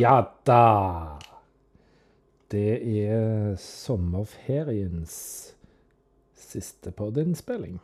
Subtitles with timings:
[0.00, 1.18] Ja da!
[2.48, 5.16] Det er sommerferiens
[6.40, 7.74] siste podinnspilling.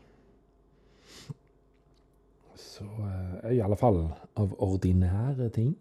[2.57, 4.00] Så eh, i alle fall
[4.41, 5.75] av ordinære ting.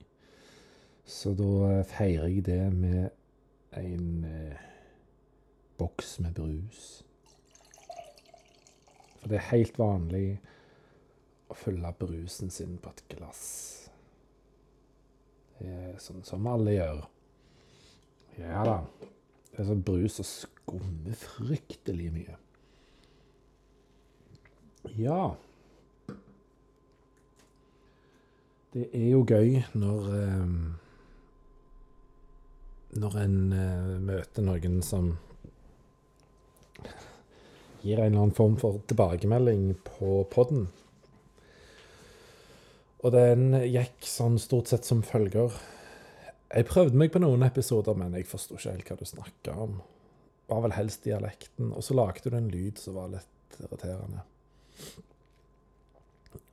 [1.07, 4.67] Så da eh, feirer jeg det med en eh,
[5.79, 6.83] boks med brus.
[9.21, 10.27] For det er helt vanlig
[11.47, 13.74] å fylle brusen sin på et glass.
[16.01, 17.03] Sånn som alle gjør.
[18.39, 18.79] Ja da.
[19.51, 22.37] Det er sånn brus og skummer fryktelig mye.
[24.99, 25.19] Ja.
[28.75, 30.49] Det er jo gøy når eh,
[32.95, 35.13] Når en eh, møter noen som
[37.85, 40.67] gir en eller annen form for tilbakemelding på podden.
[43.05, 45.53] Og den gikk sånn stort sett som følger.
[46.49, 49.75] Jeg prøvde meg på noen episoder, men jeg forsto ikke helt hva du snakka om.
[50.49, 51.69] Var vel helst dialekten.
[51.69, 54.23] Og så lagde du en lyd som var litt irriterende.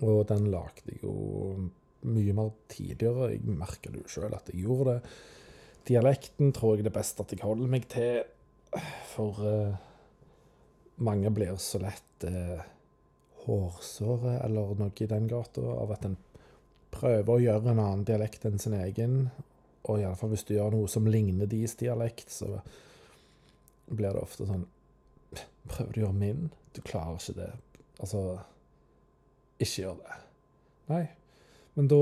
[0.05, 1.14] Og den lagde jeg jo
[2.12, 3.30] mye mer tidligere.
[3.33, 5.14] Jeg merker det jo sjøl at jeg gjorde det.
[5.89, 8.20] Dialekten tror jeg det er best at jeg holder meg til,
[9.11, 9.73] for uh,
[11.03, 12.61] mange blir så lett uh,
[13.47, 16.14] hårsåre eller noe i den gata av at en
[16.93, 19.27] prøver å gjøre en annen dialekt enn sin egen.
[19.89, 22.61] Og iallfall hvis du gjør noe som ligner deres dialekt, så
[23.91, 24.69] blir det ofte sånn
[25.63, 26.47] Prøver du å gjøre min?
[26.75, 27.51] Du klarer ikke det.
[28.03, 28.20] Altså
[29.63, 30.17] Ikke gjør det.
[30.91, 31.05] Nei.
[31.79, 32.01] Men da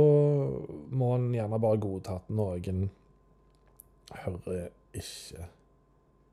[0.97, 2.89] må en gjerne bare godta at noen
[4.25, 5.45] hører ikke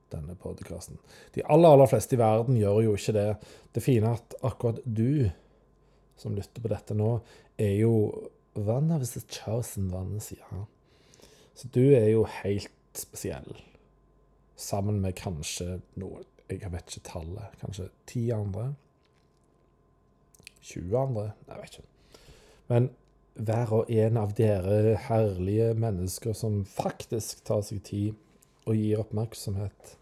[0.10, 0.98] denne podkasten.
[1.36, 3.28] De aller, aller fleste i verden gjør jo ikke det.
[3.76, 5.28] Det fine er at akkurat du
[6.18, 7.12] som lytter på dette nå,
[7.62, 7.94] er jo
[8.58, 10.66] one of the chosen ones, ja.
[11.56, 13.58] Så du er jo helt spesiell.
[14.56, 17.56] Sammen med kanskje noe Jeg vet ikke tallet.
[17.60, 18.70] Kanskje ti andre?
[20.62, 21.32] 20 andre?
[21.48, 22.22] Jeg vet ikke.
[22.68, 22.90] Men
[23.34, 28.16] hver og en av dere herlige mennesker som faktisk tar seg tid
[28.64, 29.94] og gir oppmerksomhet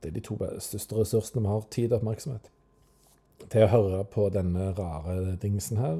[0.00, 1.64] Det er de to største ressursene vi har.
[1.70, 2.46] Tid og oppmerksomhet.
[3.48, 5.98] Til å høre på denne rare dingsen her.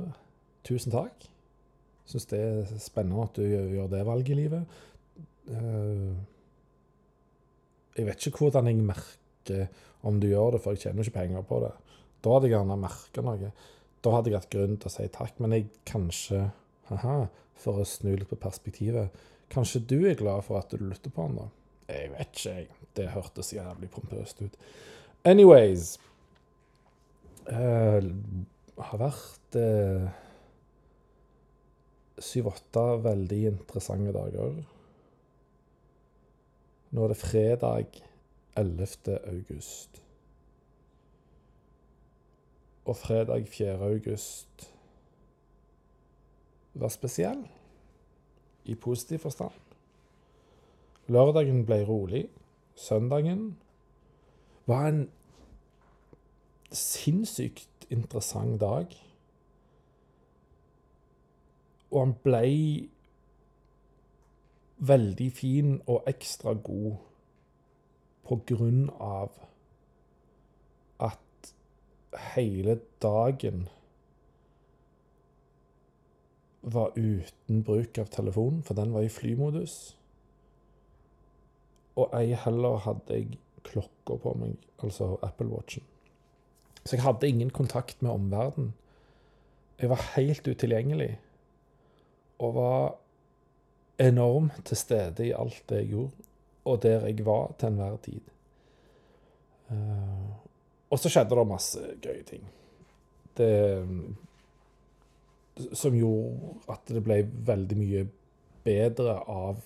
[0.66, 1.26] Tusen takk.
[2.10, 4.80] Syns det er spennende at du gjør det valget i livet.
[5.50, 6.10] Eh,
[7.98, 11.46] jeg vet ikke hvordan jeg merker om du gjør det, for jeg tjener ikke penger
[11.46, 11.72] på det.
[12.24, 13.52] Da hadde jeg gjerne merka noe.
[14.00, 15.40] Da hadde jeg hatt grunn til å si takk.
[15.42, 16.46] Men jeg kanskje
[16.90, 17.16] haha,
[17.60, 21.24] for å snu litt på perspektivet Kanskje du er glad for at du lytter på
[21.24, 21.48] han, da?
[21.90, 22.68] Jeg vet ikke, jeg.
[22.94, 24.54] Det hørtes jævlig pompøst ut.
[25.26, 25.96] Anyways
[27.50, 27.98] uh,
[28.78, 30.06] Har vært uh,
[32.20, 34.60] syv-åtte veldig interessante dager.
[36.90, 38.00] Nå er det fredag
[38.58, 39.18] 11.
[39.30, 40.02] august.
[42.84, 43.76] Og fredag 4.
[43.86, 44.72] august
[46.74, 47.42] var spesiell,
[48.64, 49.54] i positiv forstand.
[51.10, 52.28] Lørdagen ble rolig.
[52.74, 53.56] Søndagen
[54.66, 55.00] var en
[56.70, 58.92] sinnssykt interessant dag.
[61.90, 62.44] Og han ble
[64.80, 66.96] veldig fin og ekstra god
[68.28, 69.34] på grunn av
[71.02, 71.52] at
[72.34, 73.66] hele dagen
[76.60, 79.76] var uten bruk av telefonen, for den var i flymodus.
[81.96, 85.84] Og ei heller hadde jeg klokka på meg, altså Apple Watchen.
[86.84, 88.74] Så jeg hadde ingen kontakt med omverdenen.
[89.80, 91.18] Jeg var helt utilgjengelig
[92.40, 92.84] og var
[94.00, 96.28] enormt til stede i alt det jeg gjorde,
[96.64, 98.20] og der jeg var til enhver tid.
[99.70, 100.30] Uh,
[100.90, 102.46] og så skjedde det masse gøye ting.
[103.38, 103.86] Det
[105.76, 108.06] Som gjorde at det ble veldig mye
[108.64, 109.60] bedre av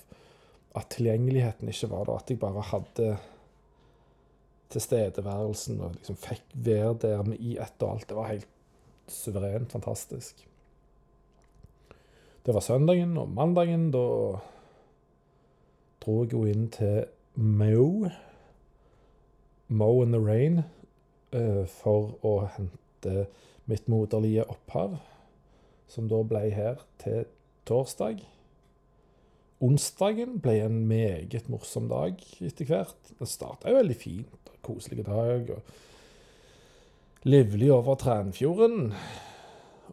[0.74, 2.18] at tilgjengeligheten ikke var der.
[2.18, 3.16] At jeg bare hadde
[4.74, 8.08] tilstedeværelsen og liksom fikk være der med i ett og alt.
[8.08, 8.48] Det var helt
[9.08, 10.42] suverent fantastisk.
[12.44, 14.04] Det var søndagen, og mandagen da
[16.04, 17.06] dro jeg jo inn til
[17.40, 18.10] Mo,
[19.72, 20.60] Mo in the Rain,
[21.32, 23.24] uh, for å hente
[23.64, 24.98] mitt moderlige opphav,
[25.88, 27.24] som da ble her til
[27.64, 28.20] torsdag.
[29.64, 33.12] Onsdagen ble en meget morsom dag etter hvert.
[33.16, 34.54] Den starta jo veldig fint.
[34.64, 35.48] Koselig dag.
[35.48, 38.92] og Livlig over Trænfjorden.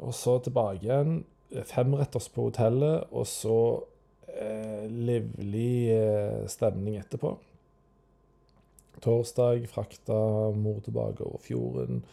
[0.04, 1.22] Og så tilbake igjen
[1.68, 3.58] femretters på hotellet, og så
[4.32, 7.36] eh, livlig eh, stemning etterpå.
[9.02, 10.18] Torsdag frakta
[10.54, 12.04] mor tilbake over fjorden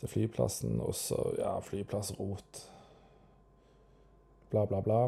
[0.00, 2.64] til flyplassen, og så ja, flyplassrot.
[4.50, 5.02] Bla, bla, bla.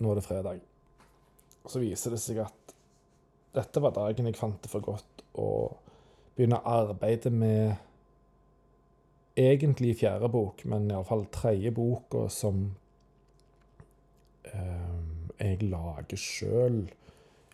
[0.00, 0.60] Nå er det fredag.
[1.68, 2.74] Så viser det seg at
[3.54, 5.48] dette var dagen jeg fant det for godt å
[6.36, 7.74] begynne å arbeide med
[9.40, 12.62] egentlig fjerde bok, men iallfall tredje boka som
[14.44, 14.96] eh,
[15.40, 16.82] jeg lager sjøl.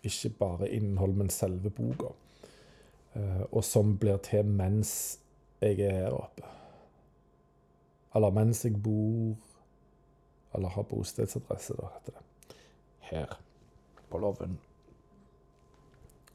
[0.07, 2.13] Ikke bare innhold, men selve boka.
[3.15, 5.19] Eh, og som blir til mens
[5.61, 6.53] jeg er her oppe.
[8.15, 9.35] Eller mens jeg bor
[10.55, 12.55] Eller har bostedsadresse, da, heter det.
[13.11, 13.33] Her
[14.09, 14.57] på Loven.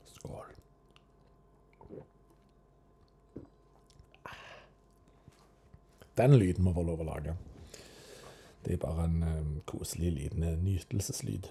[0.04, 0.51] Skål.
[6.19, 7.35] Den lyden må få lov å lage.
[8.62, 11.49] Det er bare en um, koselig liten nytelseslyd.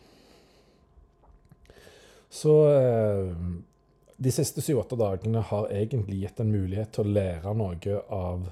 [2.32, 3.34] Så uh,
[4.22, 8.48] de siste syv-åtte dagene har egentlig gitt en mulighet til å lære noe av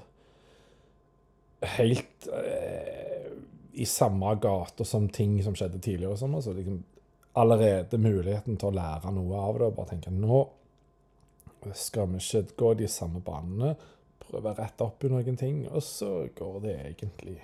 [1.78, 3.30] helt uh,
[3.72, 6.18] i samme gate som ting som skjedde tidligere.
[6.20, 6.82] Sånn, altså liksom
[7.40, 9.70] allerede muligheten til å lære noe av det.
[9.70, 10.42] og Bare tenke nå
[11.76, 13.74] skal vi ikke gå de samme banene,
[14.30, 17.36] prøve å rette opp i noen ting, og så går det egentlig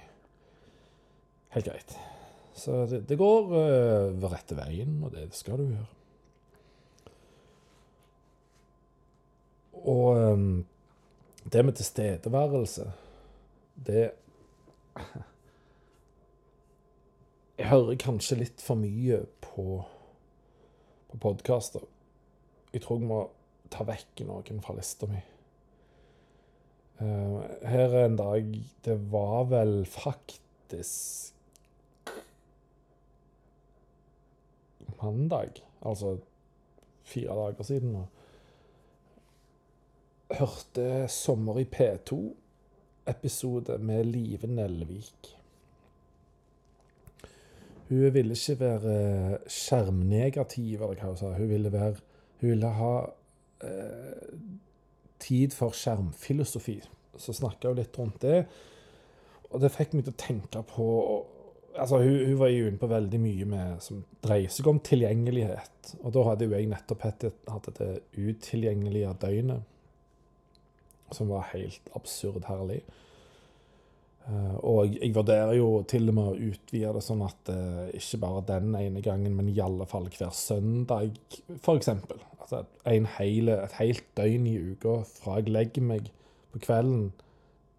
[1.57, 1.97] helt greit.
[2.57, 5.93] Så det, det går uh, rette veien, og det skal du gjøre.
[9.87, 10.65] Og um,
[11.53, 12.91] det med tilstedeværelse,
[13.87, 14.11] det
[17.57, 19.79] Jeg hører kanskje litt for mye på,
[21.09, 21.81] på podkaster.
[22.75, 23.21] Jeg tror jeg må
[23.73, 25.23] ta vekk noen fra lista mi.
[26.97, 28.47] Uh, her er en dag
[28.87, 31.27] Det var vel faktisk
[35.03, 35.51] mandag,
[35.85, 36.19] altså
[37.05, 38.07] fire dager siden nå.
[40.31, 45.37] Hørte 'Sommer i P2'-episode med Live Nelvik.
[47.89, 51.27] Hun ville ikke være skjermnegativ, eller hva hun sa.
[51.37, 51.95] Hun ville, være,
[52.41, 52.97] hun ville ha
[53.63, 54.13] eh,
[55.23, 56.81] tid for skjermfilosofi.
[57.17, 58.43] Så snakka hun litt rundt det.
[59.53, 60.87] Og det fikk meg til å tenke på
[61.77, 65.91] altså Hun, hun var jo inne på veldig mye med, som dreier seg om tilgjengelighet.
[66.01, 67.27] Og da hadde jo jeg nettopp hatt
[67.69, 69.67] dette utilgjengelige døgnet,
[71.13, 72.81] som var helt absurd herlig.
[74.27, 78.19] Uh, og jeg, vurderer jo til og med å utvide det sånn at uh, ikke
[78.25, 81.15] bare den ene gangen, men i alle fall hver søndag,
[81.61, 81.93] f.eks.
[82.47, 82.65] Altså
[83.19, 86.11] hele, et helt døgn i uka fra jeg legger meg
[86.55, 87.09] på kvelden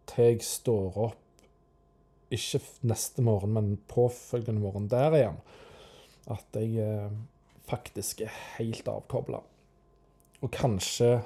[0.07, 1.23] til jeg står opp
[2.31, 5.41] ikke neste morgen, men påfølgende morgen der igjen,
[6.31, 7.11] at jeg uh,
[7.67, 9.43] faktisk er helt avkobla.
[10.43, 11.17] Og kanskje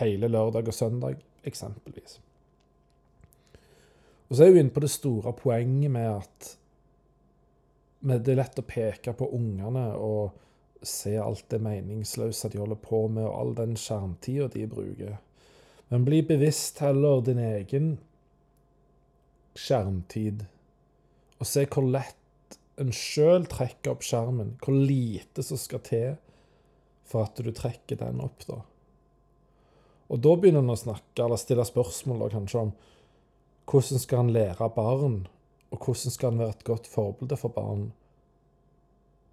[0.00, 2.20] hele lørdag og søndag, eksempelvis.
[4.30, 6.52] Og så er jeg jo inne på det store poenget med at
[8.00, 10.38] det er lett å peke på ungene og
[10.86, 15.18] se alt det meningsløse de holder på med, og all den skjermtida de bruker.
[15.90, 17.90] Men bli bevisst heller din egen
[19.58, 20.46] skjermtid,
[21.40, 24.54] og se hvor lett en sjøl trekker opp skjermen.
[24.62, 26.14] Hvor lite som skal til
[27.10, 28.60] for at du trekker den opp, da.
[30.10, 32.72] Og da begynner en å snakke, eller stille spørsmål da, kanskje om
[33.70, 35.26] hvordan skal han lære barn,
[35.70, 37.90] og hvordan skal han være et godt forbilde for barn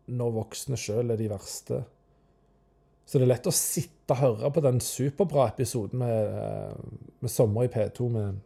[0.08, 1.82] når voksne sjøl er de verste?
[3.08, 6.76] Så det er lett å sitte og høre på den superbra episoden med, eh,
[7.20, 8.40] med 'Sommer i P2' med,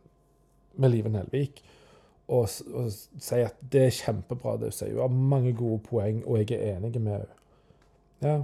[0.78, 1.64] med Liven Helvik
[2.28, 4.94] og, og, si at det er kjempebra, det hun sier.
[4.94, 7.28] Hun har mange gode poeng, og jeg er enig med henne.
[8.22, 8.36] Ja,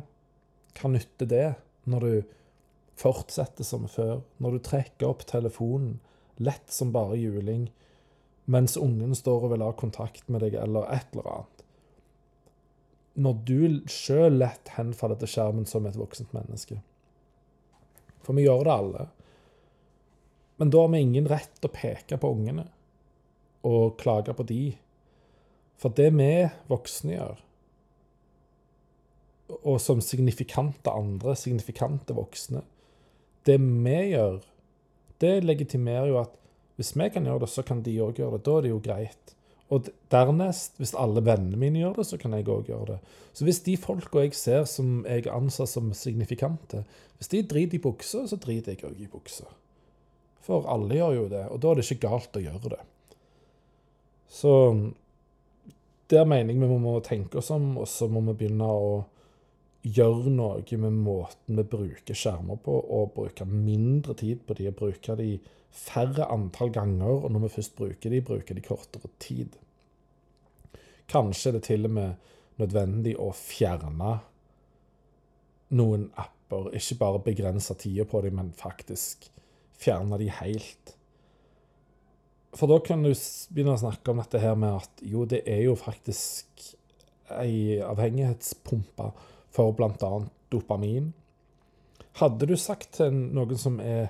[0.80, 2.24] hva nytter det når du
[2.96, 4.22] fortsetter som før?
[4.44, 6.00] Når du trekker opp telefonen
[6.38, 7.68] lett som bare juling,
[8.46, 11.64] mens ungen står og vil ha kontakt med deg, eller et eller annet.
[13.18, 16.80] Når du sjøl lett henfaller til skjermen som et voksent menneske.
[18.22, 19.08] For vi gjør det alle.
[20.62, 22.68] Men da har vi ingen rett å peke på ungene
[23.68, 24.62] og klage på de.
[25.82, 26.32] For det vi
[26.70, 27.44] voksne gjør,
[29.58, 32.66] og som signifikante andre, signifikante voksne
[33.48, 34.42] Det vi gjør,
[35.24, 36.36] det legitimerer jo at
[36.78, 38.46] hvis vi kan gjøre det, så kan de òg gjøre det.
[38.46, 39.34] Da er det jo greit.
[39.74, 42.98] Og dernest, hvis alle vennene mine gjør det, så kan jeg òg gjøre det.
[43.34, 46.84] Så hvis de folka jeg ser som jeg anser som signifikante,
[47.18, 49.50] hvis de driter i buksa, så driter jeg òg i buksa.
[50.46, 52.80] For alle gjør jo det, og da er det ikke galt å gjøre det.
[54.32, 54.54] Så
[56.14, 58.92] der mener jeg vi må tenke oss om, og så må vi begynne å
[59.94, 64.80] gjøre noe med måten vi bruker skjermer på, og bruke mindre tid på de, og
[64.80, 65.38] bruke de
[65.78, 69.58] færre antall ganger, og når vi først bruker de, bruker de kortere tid.
[71.08, 74.18] Kanskje er det til og med nødvendig å fjerne
[75.78, 79.28] noen apper, ikke bare begrense tida på dem, men faktisk
[79.78, 80.94] fjerne de helt.
[82.58, 85.66] For da kan du begynne å snakke om dette her med at jo, det er
[85.68, 86.72] jo faktisk
[87.36, 89.12] ei avhengighetspumpe
[89.54, 90.12] for bl.a.
[90.52, 91.14] dopamin.
[92.18, 94.10] Hadde du sagt til noen som er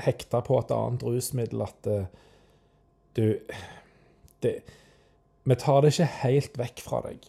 [0.00, 2.06] hekta på et annet rusmiddel, at uh,
[3.16, 3.38] du
[4.44, 4.60] det,
[5.44, 7.28] Vi tar det ikke helt vekk fra deg.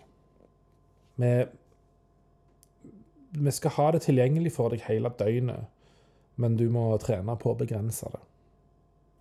[1.21, 1.31] Vi,
[3.37, 5.67] vi skal ha det tilgjengelig for deg hele døgnet,
[6.35, 8.23] men du må trene på å begrense det.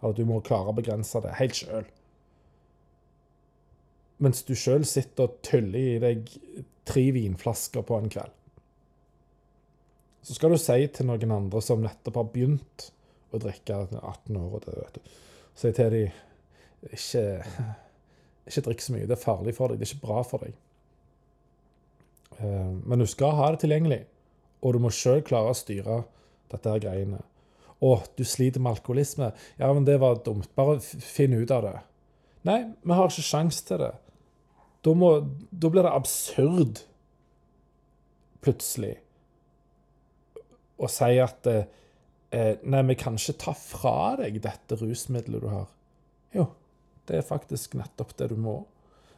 [0.01, 1.87] Eller du må klare å begrense det helt sjøl.
[4.23, 6.31] Mens du sjøl sitter og tøller i deg
[6.87, 8.33] tre vinflasker på en kveld.
[10.27, 12.89] Så skal du si til noen andre som nettopp har begynt
[13.35, 15.13] å drikke 18 år og det, vet du.
[15.57, 17.23] Si til dem ikke,
[18.49, 19.07] ikke drikk så mye.
[19.07, 19.81] Det er farlig for deg.
[19.81, 20.57] Det er ikke bra for deg.
[22.39, 24.03] Eh, men du skal ha det tilgjengelig,
[24.63, 26.03] og du må sjøl klare å styre
[26.53, 27.23] dette her greiene.
[27.85, 29.31] Å, du sliter med alkoholisme.
[29.61, 30.49] Ja, men det var dumt.
[30.57, 31.77] Bare finn ut av det.
[32.49, 33.93] Nei, vi har ikke sjanse til det.
[34.87, 35.11] Da, må,
[35.51, 36.85] da blir det absurd
[38.45, 38.95] plutselig
[40.79, 41.67] å si at eh,
[42.37, 45.69] Nei, vi kan ikke ta fra deg dette rusmiddelet du har.
[46.37, 46.45] Jo,
[47.09, 48.59] det er faktisk nettopp det du må.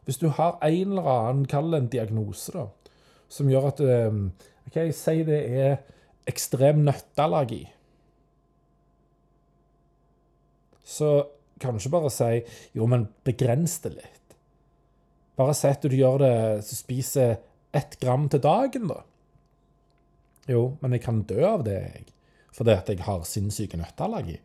[0.07, 2.93] Hvis du har en eller annen, kall det en diagnose, da,
[3.33, 4.21] som gjør at eh,
[4.71, 5.75] OK, si det er
[6.31, 7.65] ekstrem nøtteallergi
[10.89, 11.27] så
[11.61, 12.31] kan du ikke bare si
[12.77, 14.18] jo, men begrens det litt.
[15.39, 16.35] Bare sett at du gjør det
[16.67, 17.37] så spiser
[17.77, 19.03] ett gram til dagen, da.
[20.49, 22.07] Jo, men jeg kan dø av det, jeg.
[22.57, 24.39] Fordi at jeg har sinnssyke nøtteallergi.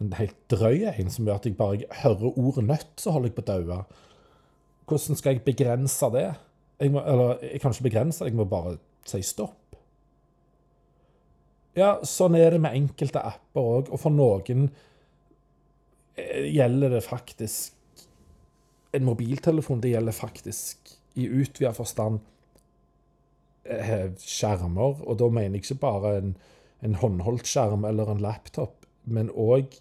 [0.00, 3.36] En helt drøy en som gjør at jeg bare hører ordet nøtt, så holder jeg
[3.36, 3.80] på å daue.
[4.88, 6.28] Hvordan skal jeg begrense det?
[6.80, 8.78] Jeg må, eller jeg kan ikke begrense det, jeg må bare
[9.10, 9.58] si stopp.
[11.76, 13.92] Ja, sånn er det med enkelte apper òg.
[13.92, 14.70] Og for noen
[16.20, 17.76] Eh, gjelder det faktisk
[18.92, 19.80] en mobiltelefon.
[19.80, 22.20] Det gjelder faktisk i utvida forstand
[23.64, 25.02] eh, skjermer.
[25.06, 26.34] Og da mener jeg ikke bare en,
[26.86, 29.78] en håndholdt skjerm eller en laptop, men òg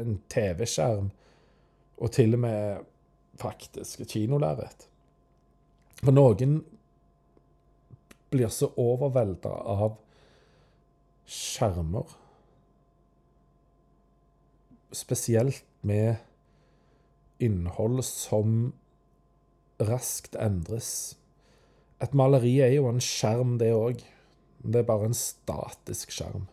[0.00, 1.10] en TV-skjerm.
[2.00, 2.86] Og til og med
[3.40, 4.86] faktisk et kinolerret.
[6.00, 6.60] For noen
[8.30, 9.98] blir så overvelda av
[11.30, 12.16] skjermer
[14.96, 16.16] spesielt med
[17.42, 18.72] innhold som
[19.80, 21.16] raskt endres.
[22.00, 24.02] Et maleri er jo en skjerm, det òg.
[24.60, 26.46] Det er bare en statisk skjerm.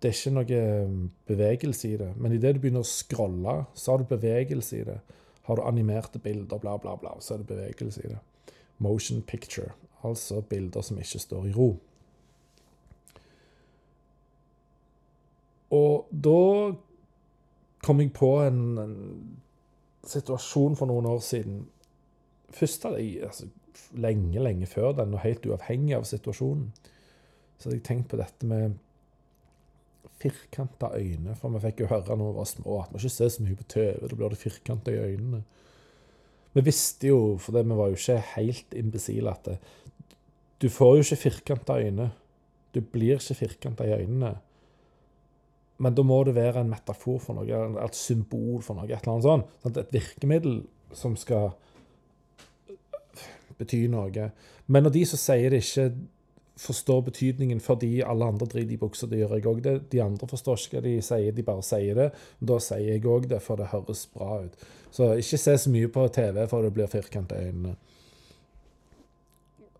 [0.00, 0.96] Det er ikke noe um,
[1.28, 2.10] bevegelse i det.
[2.20, 4.98] Men idet du begynner å scrolle, så har du bevegelse i det.
[5.48, 8.20] Har du animerte bilder, bla, bla, bla, så er det bevegelse i det.
[8.82, 9.72] Motion picture,
[10.04, 11.70] altså bilder som ikke står i ro.
[15.76, 16.40] Og da
[17.86, 18.96] kom jeg på en, en
[20.06, 21.62] situasjon for noen år siden.
[22.54, 23.48] Først hadde jeg, altså,
[24.00, 26.70] lenge, lenge før den, og helt uavhengig av situasjonen,
[27.56, 28.76] så hadde jeg tenkt på dette med
[30.20, 31.36] firkanta øyne.
[31.38, 33.58] For vi fikk jo høre når vi var små at vi ikke ser så mye
[33.58, 35.42] på TV, da blir det firkanta i øynene.
[36.56, 39.58] Vi visste jo, for det, vi var jo ikke helt imbesile, at det,
[40.62, 42.10] du får jo ikke firkanta øyne.
[42.72, 44.36] Du blir ikke firkanta i øynene.
[45.78, 48.88] Men da må det være en metafor for noe, et symbol for noe.
[48.88, 49.56] Et eller annet sånt.
[49.64, 49.80] Sant?
[49.82, 50.60] Et virkemiddel
[50.96, 51.50] som skal
[53.58, 54.30] bety noe.
[54.66, 55.90] Men når de som sier det, ikke
[56.56, 59.74] forstår betydningen fordi alle andre driter i buksa, det gjør jeg òg det.
[59.92, 62.08] De andre forstår ikke hva de sier, de bare sier det.
[62.40, 64.56] Da sier jeg òg det, for det høres bra ut.
[64.90, 67.76] Så ikke se så mye på TV, for det blir firkanta øynene.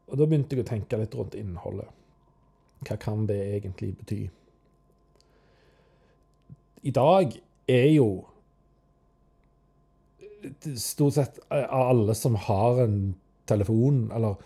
[0.07, 1.89] Og da begynte jeg å tenke litt rundt innholdet.
[2.87, 4.27] Hva kan det egentlig bety?
[6.87, 7.33] I dag
[7.67, 8.09] er jo
[10.79, 13.15] stort sett alle som har en
[13.47, 14.37] telefon, eller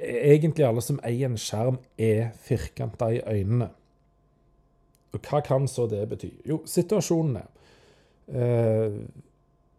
[0.00, 3.70] egentlig alle som eier en skjerm, er firkanta i øynene.
[5.12, 6.30] Og hva kan så det bety?
[6.46, 7.48] Jo, situasjonen er
[8.30, 9.00] eh,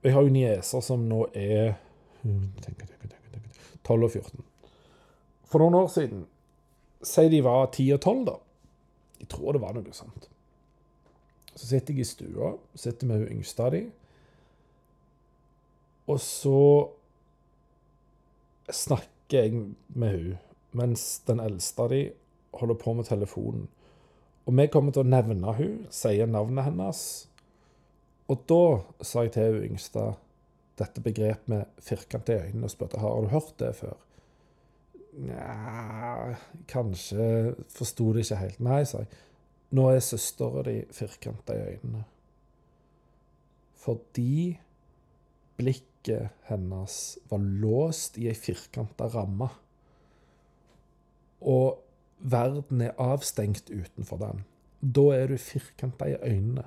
[0.03, 1.77] Jeg har jo nieser som nå er
[3.87, 4.43] 12 og 14.
[5.47, 6.25] For noen år siden
[7.01, 8.35] Si de var 10 og 12, da.
[9.23, 10.27] Jeg tror det var noe sånt.
[11.61, 13.83] Så sitter jeg i stua, sitter med hun yngste av de.
[16.09, 16.61] Og så
[18.73, 20.31] snakker jeg med hun,
[20.73, 22.01] mens den eldste av de
[22.57, 23.69] holder på med telefonen.
[24.49, 27.03] Og vi kommer til å nevne hun, sier navnet hennes.
[28.31, 28.63] Og da
[29.05, 30.09] sa jeg til hun yngste
[30.81, 33.99] dette begrepet med firkant i øynene og spurte har du hørt det før.
[35.21, 36.31] Nja,
[36.71, 38.63] kanskje forsto det ikke helt.
[38.65, 39.11] Nei, sa jeg.
[39.71, 42.03] Nå er søstera di firkanta i øynene.
[43.81, 44.57] Fordi
[45.57, 46.97] blikket hennes
[47.29, 49.47] var låst i ei firkanta ramme.
[51.41, 51.79] Og
[52.19, 54.43] verden er avstengt utenfor den.
[54.81, 56.65] Da er du firkanta i øynene.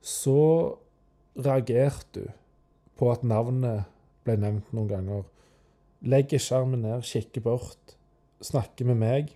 [0.00, 0.78] Så
[1.36, 2.26] reagerte du
[2.98, 3.84] på at navnet
[4.24, 5.22] ble nevnt noen ganger.
[6.02, 7.94] Legger skjermen ned, kikker bort,
[8.42, 9.32] snakker med meg.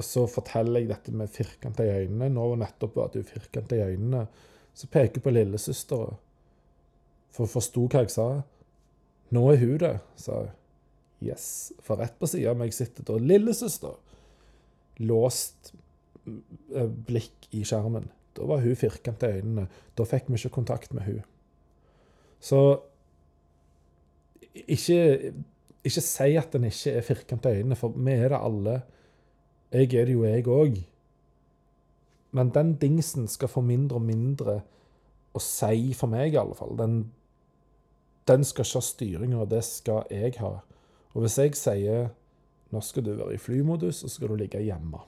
[0.00, 2.30] Og så forteller jeg dette med firkanta i øynene.
[2.32, 4.24] Nå nettopp var du firkanta i øynene.
[4.72, 6.14] Så peker jeg på lillesøstera.
[7.30, 8.28] For hun forsto hva jeg sa.
[9.36, 10.54] Nå er hun det, sa hun.
[11.20, 11.72] Yes.
[11.84, 13.98] For rett på sida av meg sitter da lillesøster.
[15.04, 15.74] Låst
[16.24, 18.08] eh, blikk i skjermen.
[18.38, 19.66] Da var hun firkanta i øynene.
[20.00, 21.20] Da fikk vi ikke kontakt med hun.
[22.40, 22.62] Så
[24.64, 25.34] ikke,
[25.84, 28.78] ikke si at en ikke er firkanta i øynene, for vi er det alle.
[29.72, 30.80] Jeg er det jo, jeg òg.
[32.32, 34.60] Men den dingsen skal få mindre og mindre
[35.34, 36.74] å si for meg, i alle fall.
[36.78, 36.96] Den,
[38.26, 40.56] den skal ikke ha styringa, det skal jeg ha.
[41.14, 42.10] Og hvis jeg sier
[42.70, 45.02] nå skal du være i flymodus, og så skal du ligge hjemme.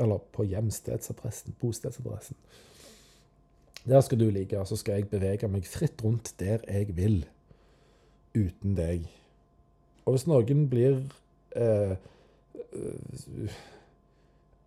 [0.00, 2.36] Eller på hjemstedsadressen, bostedsadressen.
[3.88, 7.22] Der skal du ligge, og så skal jeg bevege meg fritt rundt der jeg vil.
[8.36, 9.08] Uten deg.
[10.04, 11.00] Og hvis noen blir
[11.56, 11.96] eh,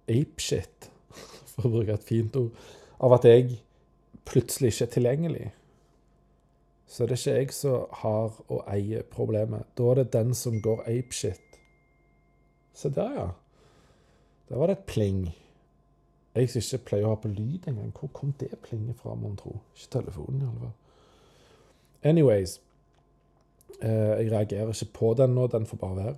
[0.09, 0.89] apeshit,
[1.53, 2.63] for å bruke et fint ord,
[3.03, 3.59] av at jeg
[4.27, 5.51] plutselig ikke er tilgjengelig,
[6.93, 9.65] så det er ikke jeg som har og eier problemet.
[9.73, 11.55] Da er det den som går apeshit.
[12.73, 13.29] Se der, ja.
[14.49, 15.23] Der var det et pling.
[16.35, 17.89] Jeg som ikke pleier å ha på lyd engang.
[17.97, 19.55] Hvor kom det plinget fra, mon tro?
[19.73, 20.75] Ikke telefonen, i alle fall.
[22.11, 22.59] Anyways.
[23.81, 26.15] Eh, jeg reagerer ikke på den nå, den får bare være.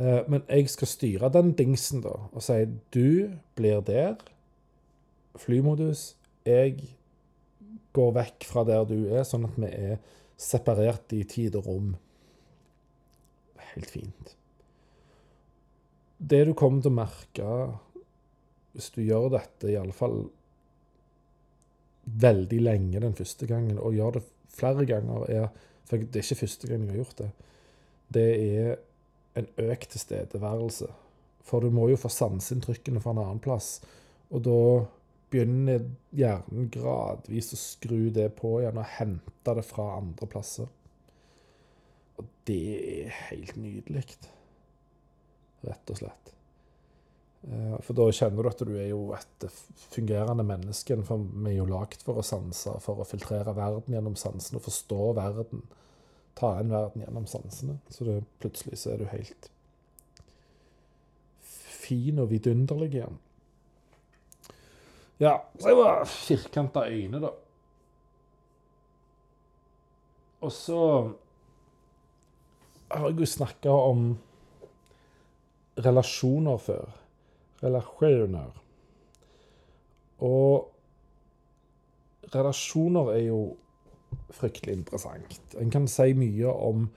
[0.00, 4.16] Eh, men jeg skal styre den dingsen, da, og si du blir der.
[5.40, 6.12] Flymodus.
[6.46, 6.76] Jeg
[7.96, 9.98] går vekk fra der du er, sånn at vi er
[10.40, 11.90] separert i tid og rom.
[13.72, 14.36] Helt fint.
[16.22, 17.48] Det du kommer til å merke
[18.72, 20.22] hvis du gjør dette, i alle fall
[22.22, 26.44] veldig lenge den første gangen, og gjør det flere ganger, er For det er ikke
[26.46, 27.30] første gang jeg har gjort det.
[28.14, 28.76] Det er
[29.38, 30.88] en økt tilstedeværelse.
[31.42, 33.76] For du må jo få sanseinntrykkene fra en annen plass.
[34.30, 34.58] Og da
[35.32, 40.68] begynner hjernen gradvis å skru det på igjen og hente det fra andre plasser.
[42.20, 44.04] Og det er helt nydelig,
[45.64, 46.32] rett og slett.
[47.42, 49.46] Eh, for da kjenner du at du er jo et
[49.90, 50.98] fungerende menneske.
[51.06, 55.12] For vi er jo lagd for å sanse, for å filtrere verden gjennom sansene, forstå
[55.18, 55.64] verden.
[56.38, 57.78] Ta inn verden gjennom sansene.
[57.92, 59.50] Så det, plutselig så er du helt
[61.82, 63.18] fin og vidunderlig igjen.
[65.22, 67.30] Ja, så jeg var firkanta øyne, da.
[70.42, 70.78] Og så
[72.90, 74.06] har jeg jo snakka om
[75.78, 76.90] relasjoner før.
[77.62, 78.50] Relasjoner.
[80.18, 80.72] Og
[82.34, 83.40] relasjoner er jo
[84.34, 85.40] fryktelig interessant.
[85.60, 86.90] En kan si mye om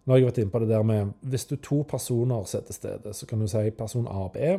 [0.00, 2.74] Nå har jeg vært inne på det der med Hvis du to personer ser til
[2.74, 4.56] stede, så kan du si person A og B.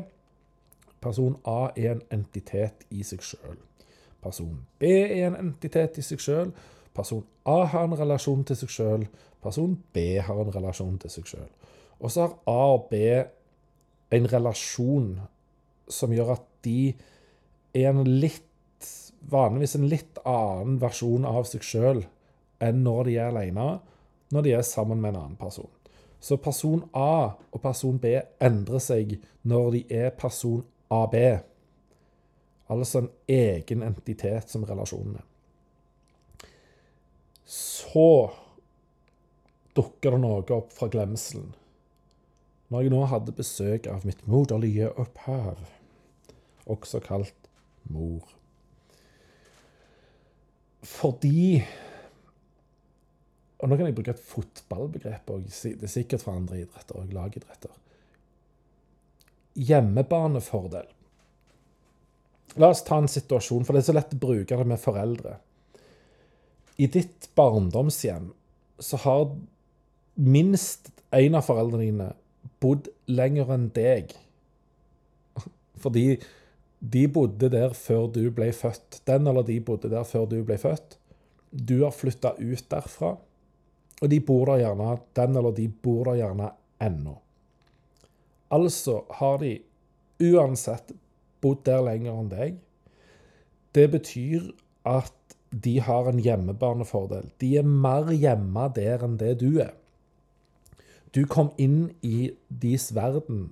[1.01, 3.57] Person A er en entitet i seg sjøl.
[4.21, 6.53] Person B er en entitet i seg sjøl.
[6.93, 9.07] Person A har en relasjon til seg sjøl.
[9.41, 11.49] Person B har en relasjon til seg sjøl.
[11.99, 13.01] Og så har A og B
[14.11, 15.11] en relasjon
[15.89, 16.93] som gjør at de
[17.73, 18.47] er en litt
[19.31, 21.99] Vanligvis en litt annen versjon av seg sjøl
[22.61, 23.67] enn når de er alene,
[24.31, 25.69] når de er sammen med en annen person.
[26.21, 29.15] Så person A og person B endrer seg
[29.49, 30.61] når de er person
[30.93, 31.15] AB.
[32.71, 35.25] Altså en egen entitet som relasjonen er.
[37.51, 38.29] Så
[39.75, 41.49] dukker det noe opp fra glemselen.
[42.71, 45.57] Når jeg nå hadde besøk av mitt moderlige opphav,
[46.71, 47.49] også kalt
[47.91, 48.23] mor.
[50.87, 51.59] Fordi
[53.61, 55.45] Og nå kan jeg bruke et fotballbegrep òg.
[55.47, 57.77] Det er sikkert fra andre idretter og lagidretter
[59.53, 60.87] hjemmebanefordel.
[62.59, 65.37] La oss ta en situasjon, for det er så lett å bruke det med foreldre.
[66.77, 68.31] i ditt barndomshjem
[68.81, 69.25] så har
[70.15, 72.07] minst en av foreldrene dine
[72.63, 74.15] bodd lenger enn deg.
[75.83, 76.05] Fordi
[76.79, 79.01] de bodde der før du ble født.
[79.05, 80.97] Den eller de bodde der før du ble født.
[81.51, 83.17] Du har flytta ut derfra,
[84.01, 86.49] og de bor der gjerne, den eller de bor der gjerne
[86.81, 87.15] ennå.
[88.51, 89.59] Altså har de
[90.21, 90.91] uansett
[91.41, 92.57] bodd der lenger enn deg.
[93.75, 94.49] Det betyr
[94.89, 97.29] at de har en hjemmebanefordel.
[97.41, 99.73] De er mer hjemme der enn det du er.
[101.15, 103.49] Du kom inn i deres verden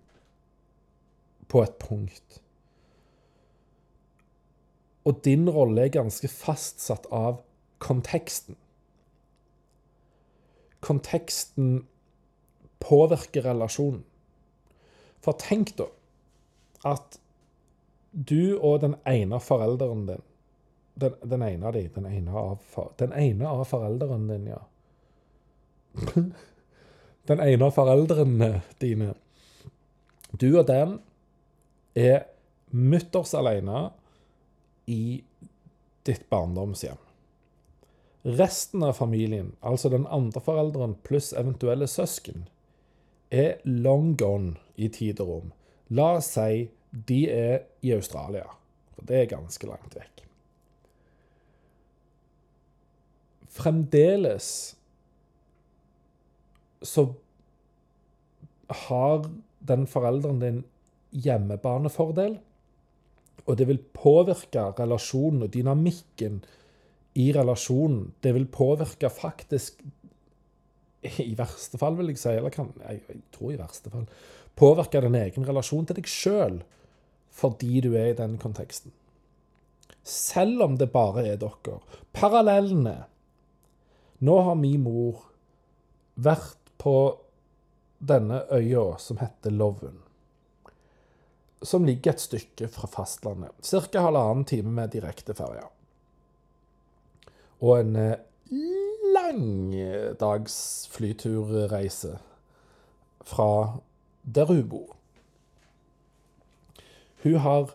[1.51, 2.39] på et punkt.
[5.03, 7.41] Og din rolle er ganske fastsatt av
[7.83, 8.55] konteksten.
[10.85, 11.87] Konteksten
[12.79, 14.03] påvirker relasjonen.
[15.19, 15.89] For tenk da
[16.87, 17.19] at
[18.11, 20.23] du og den ene forelderen din
[20.99, 22.59] den, den, ene av de, den ene av,
[22.99, 24.59] den ene av foreldrene dine, ja.
[27.29, 28.49] den ene av foreldrene
[28.81, 29.13] dine.
[30.31, 30.97] Du og den
[31.95, 32.25] er
[32.75, 33.89] mutters alene
[34.91, 35.21] i
[36.07, 36.99] ditt barndomshjem.
[38.23, 42.47] Resten av familien, altså den andre forelderen pluss eventuelle søsken,
[43.31, 45.53] er long gone i tid og rom.
[45.95, 48.47] La oss si de er i Australia,
[48.95, 50.25] for det er ganske langt vekk.
[53.59, 54.49] Fremdeles
[56.85, 57.07] så
[58.87, 59.25] har
[59.59, 60.61] den forelderen din
[61.11, 62.37] hjemmebanefordel,
[63.45, 66.43] og det vil påvirke relasjonen og dynamikken
[67.19, 68.13] i relasjonen.
[68.21, 69.81] Det vil påvirke faktisk
[71.23, 74.07] I verste fall, vil jeg si, eller kan, jeg, jeg tror i verste fall
[74.59, 76.61] Påvirke din egen relasjon til deg sjøl
[77.39, 78.91] fordi du er i den konteksten.
[80.03, 81.77] Selv om det bare er dere.
[82.11, 82.95] Parallellene.
[84.25, 85.21] Nå har min mor
[86.19, 86.95] vært på
[88.11, 90.01] denne øya som heter Loven.
[91.63, 93.55] Som ligger et stykke fra fastlandet.
[93.63, 94.03] Ca.
[94.09, 95.69] halvannen time med direkteferje
[97.59, 98.17] og en eh,
[99.13, 99.73] lang
[100.19, 102.15] dags flyturreise
[103.27, 103.79] fra
[104.23, 104.95] der hun bor.
[107.23, 107.73] Hun har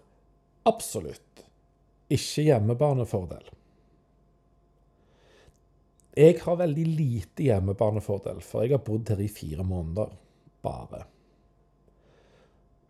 [0.64, 1.44] absolutt
[2.08, 3.50] ikke hjemmebanefordel.
[6.14, 10.12] Jeg har veldig lite hjemmebanefordel, for jeg har bodd her i fire måneder
[10.62, 11.02] bare.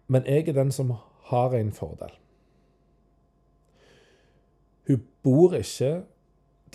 [0.06, 0.92] Men jeg er den som
[1.30, 2.12] har en fordel.
[4.86, 6.04] Hun bor ikke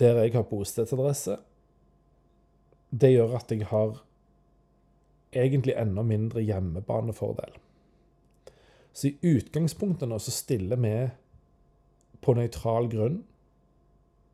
[0.00, 1.36] der jeg har bostedsadresse.
[2.90, 4.00] Det gjør at jeg har
[5.32, 7.52] egentlig enda mindre hjemmebanefordel.
[8.92, 10.94] Så i utgangspunktet nå så stiller vi
[12.20, 13.22] på nøytral grunn.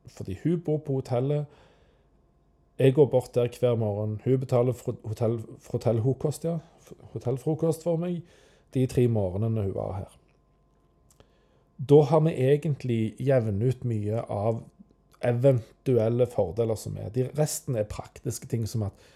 [0.07, 1.47] Fordi hun bor på hotellet.
[2.79, 4.21] Jeg går bort der hver morgen.
[4.25, 4.73] Hun betaler
[5.05, 6.59] hotell, hotellfrokost, ja.
[7.13, 8.23] hotellfrokost for meg
[8.75, 10.17] de tre morgenene hun var her.
[11.77, 14.63] Da har vi egentlig jevnet ut mye av
[15.25, 17.11] eventuelle fordeler som er.
[17.15, 19.07] De, resten er praktiske ting som at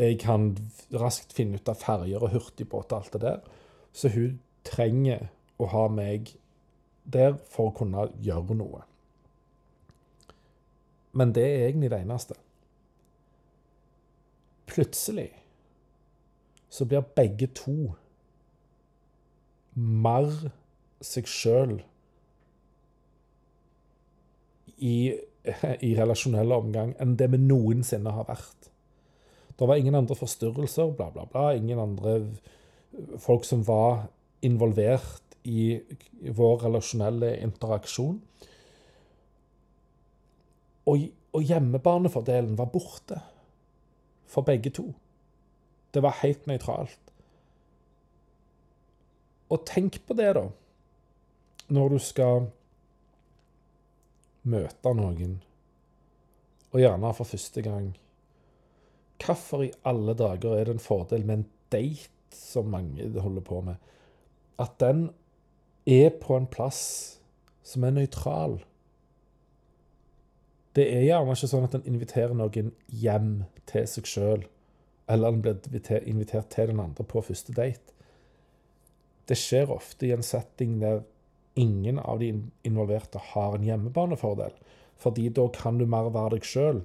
[0.00, 0.54] jeg kan
[0.98, 3.42] raskt finne ut av ferjer og hurtigbåt og alt det der.
[3.92, 5.28] Så hun trenger
[5.60, 6.32] å ha meg
[7.04, 8.82] der for å kunne gjøre noe.
[11.12, 12.38] Men det er egentlig det eneste.
[14.70, 15.28] Plutselig
[16.72, 17.92] så blir begge to
[19.76, 20.30] mer
[21.04, 21.80] seg sjøl
[24.78, 25.12] i,
[25.80, 28.70] i relasjonell omgang enn det vi noensinne har vært.
[29.58, 31.52] Det var ingen andre forstyrrelser, bla, bla, bla.
[31.54, 32.16] Ingen andre
[33.20, 34.06] folk som var
[34.42, 35.80] involvert i
[36.34, 38.16] vår relasjonelle interaksjon.
[40.90, 43.20] Og, og hjemmebanefordelen var borte
[44.26, 44.88] for begge to.
[45.94, 46.98] Det var helt nøytralt.
[49.52, 50.46] Og tenk på det, da,
[51.68, 52.46] når du skal
[54.42, 55.36] møte noen,
[56.72, 57.92] og gjerne for første gang.
[59.22, 63.60] Hvorfor i alle dager er det en fordel med en date, som mange holder på
[63.60, 63.76] med?
[64.58, 65.10] At den
[65.86, 66.82] er på en plass
[67.62, 68.56] som er nøytral.
[70.72, 73.32] Det er gjerne ikke sånn at en inviterer noen hjem
[73.68, 74.46] til seg sjøl,
[75.12, 77.92] eller en blir invitert til den andre på første date.
[79.28, 81.02] Det skjer ofte i en setting der
[81.54, 84.54] ingen av de involverte har en hjemmebanefordel.
[85.02, 86.82] Fordi da kan du mer være deg sjøl.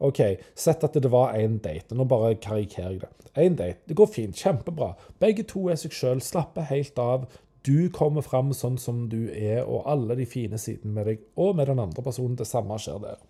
[0.00, 0.20] OK,
[0.56, 1.94] sett at det var én date.
[1.94, 3.32] Nå bare karikerer jeg det.
[3.36, 3.84] Én date.
[3.88, 4.36] Det går fint.
[4.36, 4.94] Kjempebra.
[5.20, 6.22] Begge to er seg sjøl.
[6.24, 7.28] Slapper helt av.
[7.66, 11.58] Du kommer fram sånn som du er, og alle de fine sidene med deg og
[11.58, 12.38] med den andre personen.
[12.40, 13.20] Det samme skjer der.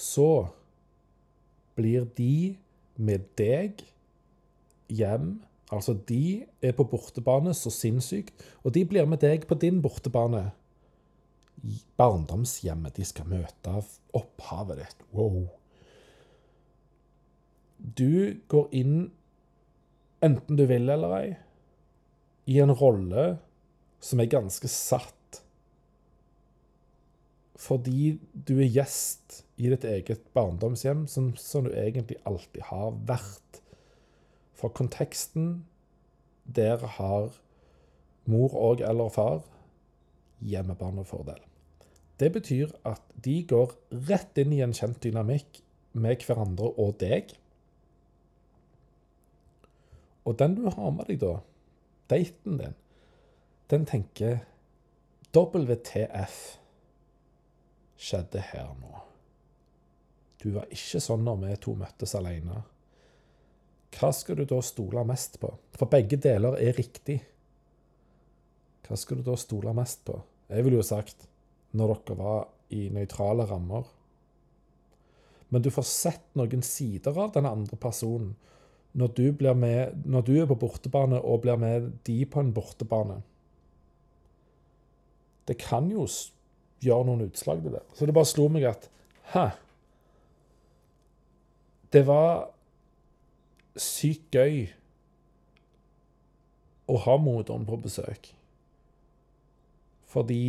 [0.00, 0.48] så
[1.74, 2.56] blir de
[2.96, 3.84] med deg
[4.88, 9.78] hjem Altså, de er på bortebane så sinnssykt, og de blir med deg på din
[9.82, 10.48] bortebane.
[12.00, 12.96] Barndomshjemmet.
[12.96, 13.76] De skal møte
[14.16, 15.04] opphavet ditt.
[15.14, 15.44] Wow.
[17.78, 18.96] Du går inn,
[20.24, 21.28] enten du vil eller ei,
[22.50, 23.36] i en rolle
[24.02, 25.42] som er ganske satt.
[27.60, 33.49] Fordi du er gjest i ditt eget barndomshjem, som, som du egentlig alltid har vært.
[34.60, 35.64] For konteksten
[36.44, 37.32] der har
[38.28, 39.40] mor og eller far
[40.40, 41.40] hjemmebarnefordel.
[42.20, 43.72] Det betyr at de går
[44.10, 47.32] rett inn i en kjent dynamikk med hverandre og deg.
[50.28, 51.38] Og den du har med deg da,
[52.12, 52.76] daten din,
[53.72, 54.42] den tenker
[55.32, 56.36] WTF
[58.00, 59.00] skjedde her nå?
[60.40, 62.62] Du var ikke sånn når vi to møttes alene.
[63.96, 65.50] Hva skal du da stole mest på?
[65.76, 67.18] For begge deler er riktig.
[68.86, 70.18] Hva skal du da stole mest på?
[70.50, 71.26] Jeg ville jo sagt
[71.78, 73.86] når dere var i nøytrale rammer.
[75.50, 78.36] Men du får sett noen sider av den andre personen
[78.92, 79.24] når du,
[79.54, 83.20] med, når du er på bortebane og blir med de på en bortebane.
[85.46, 86.06] Det kan jo
[86.82, 87.84] gjøre noen utslag til det.
[87.94, 88.88] Så det bare slo meg at
[89.30, 89.50] Hæ?
[91.90, 92.48] Det var
[93.78, 94.64] sykt gøy
[96.90, 98.32] å ha moderen på besøk.
[100.10, 100.42] Fordi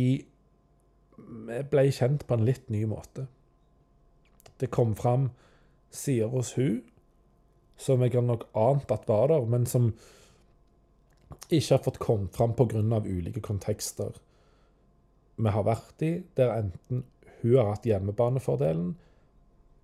[1.22, 3.28] vi ble kjent på en litt ny måte.
[4.58, 5.30] Det kom fram
[5.92, 6.80] sider hos hun
[7.82, 9.90] som jeg har nok ant at var der, men som
[11.48, 12.82] ikke har fått kommet fram pga.
[13.02, 14.12] ulike kontekster
[15.36, 17.04] vi har vært i, der enten
[17.40, 18.92] hun har hatt hjemmebanefordelen,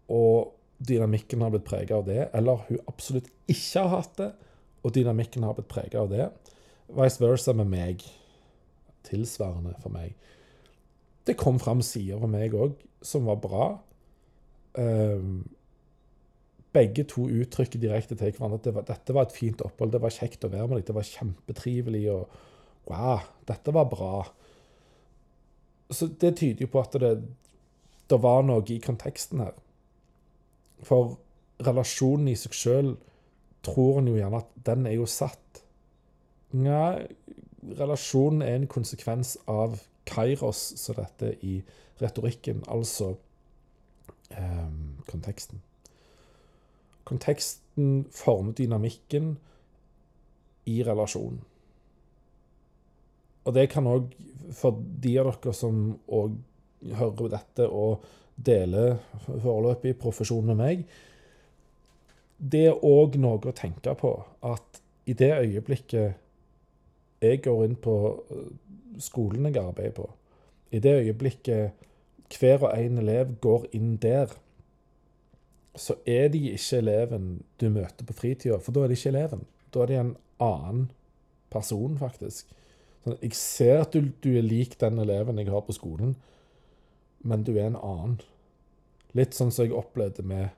[0.08, 4.30] og dynamikken har blitt preget av det, eller hun absolutt ikke har hatt det,
[4.86, 6.28] og dynamikken har blitt preget av det.
[6.94, 8.04] Vice versa med meg.
[9.08, 10.14] Tilsvarende for meg.
[11.26, 13.66] Det kom fram sider ved meg òg som var bra.
[14.78, 15.42] Um,
[16.72, 20.02] begge to uttrykker direkte til hverandre at det var, dette var et fint opphold, det
[20.02, 24.12] var kjekt å være med deg, det var kjempetrivelig, og wow, dette var bra.
[25.90, 27.14] Så det tyder jo på at det,
[28.08, 29.56] det var noe i konteksten her.
[30.86, 31.16] For
[31.64, 32.92] relasjonen i seg sjøl
[33.66, 35.62] tror en jo gjerne at den er jo satt.
[36.54, 37.08] Nei,
[37.78, 41.58] relasjonen er en konsekvens av kairos, så dette i
[42.00, 43.16] retorikken, altså
[44.30, 44.70] eh,
[45.10, 45.60] konteksten.
[47.08, 49.34] Konteksten former dynamikken
[50.68, 51.42] i relasjonen.
[53.48, 54.12] Og det kan òg,
[54.52, 56.36] for de av dere som òg
[56.98, 58.04] hører dette og
[58.46, 60.84] deler foreløpig profesjon med meg,
[62.38, 64.12] det er òg noe å tenke på
[64.46, 67.94] at i det øyeblikket jeg går inn på
[68.30, 68.50] øh,
[69.02, 70.06] skolen jeg arbeider på,
[70.70, 71.86] i det øyeblikket
[72.38, 74.30] hver og en elev går inn der,
[75.78, 79.44] så er de ikke eleven du møter på fritida, for da er de ikke eleven.
[79.74, 80.88] Da er de en annen
[81.52, 82.50] person, faktisk.
[83.04, 86.16] Sånn, jeg ser at du, du, er lik den eleven jeg har på skolen,
[87.20, 88.18] men du er en annen.
[89.16, 90.50] Litt sånn som jeg opplevde med,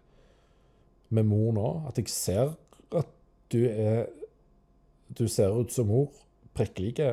[1.08, 1.68] med mor nå.
[1.88, 2.56] At jeg ser
[2.96, 3.12] at
[3.50, 4.08] du er
[5.10, 6.06] Du ser ut som mor,
[6.54, 7.06] prikk like,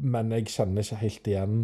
[0.00, 1.58] men jeg kjenner ikke helt igjen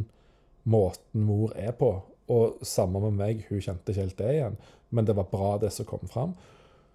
[0.68, 1.88] måten mor er på.
[2.29, 4.59] Og samme med meg, hun kjente ikke helt det igjen
[4.92, 6.35] men det var bra, det som kom fram.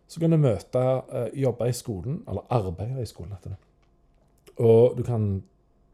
[0.07, 0.79] Så kan du møte,
[1.11, 3.57] eh, jobbe i skolen, eller arbeide i skolen, heter det.
[4.63, 5.43] Og du kan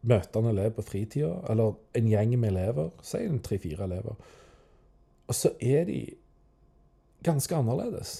[0.03, 4.19] møte en elev på fritida, eller en gjeng med elever, si en tre-fire elever.
[5.27, 5.99] Og så er de
[7.23, 8.13] ganske annerledes.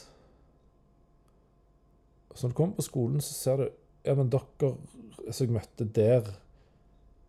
[2.33, 3.65] Så når du kommer på skolen, så ser du
[4.03, 4.73] ja, men dere
[5.29, 6.33] som jeg møtte der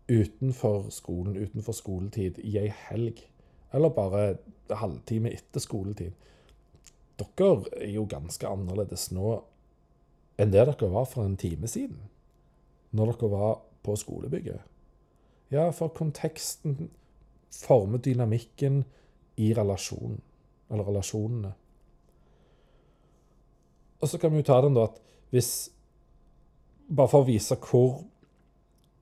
[0.09, 3.21] utenfor skolen, utenfor skoletid, i ei helg,
[3.73, 4.25] eller bare
[4.69, 6.13] halvtime etter skoletid
[7.19, 9.37] dere er jo ganske annerledes nå
[10.41, 11.99] enn det dere var for en time siden,
[12.91, 13.53] når dere var
[13.85, 14.63] på skolebygget.
[15.53, 16.89] Ja, for konteksten
[17.53, 18.83] former dynamikken
[19.37, 20.21] i relasjonen,
[20.71, 21.53] eller relasjonene.
[24.01, 25.01] Og så kan vi jo ta den da at
[25.33, 25.53] hvis
[26.85, 28.03] Bare for å vise hvor,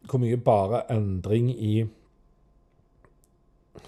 [0.07, 1.73] hvor mye bare endring i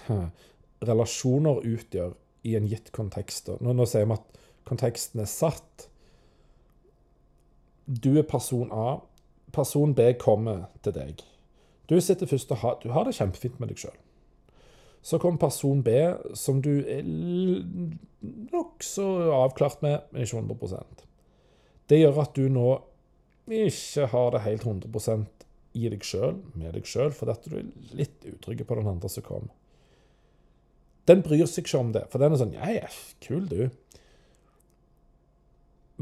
[0.90, 2.12] relasjoner utgjør
[2.44, 3.54] i en gitt kontekst.
[3.64, 5.86] Nå, nå sier vi at konteksten er satt.
[7.88, 9.00] Du er person A.
[9.56, 11.24] Person B kommer til deg.
[11.90, 13.96] Du sitter først og har, du har det kjempefint med deg sjøl.
[15.06, 15.92] Så kommer person B,
[16.34, 21.04] som du er nokså avklart med, men ikke 100%
[21.90, 22.72] Det gjør at du nå
[23.46, 25.28] ikke har det helt 100
[25.76, 29.12] i deg sjøl, med deg sjøl, fordi at du er litt utrygg på den andre
[29.12, 29.52] som kom.
[31.06, 32.90] Den bryr seg ikke om det, for den er sånn Ja, ja,
[33.22, 33.68] kul, du.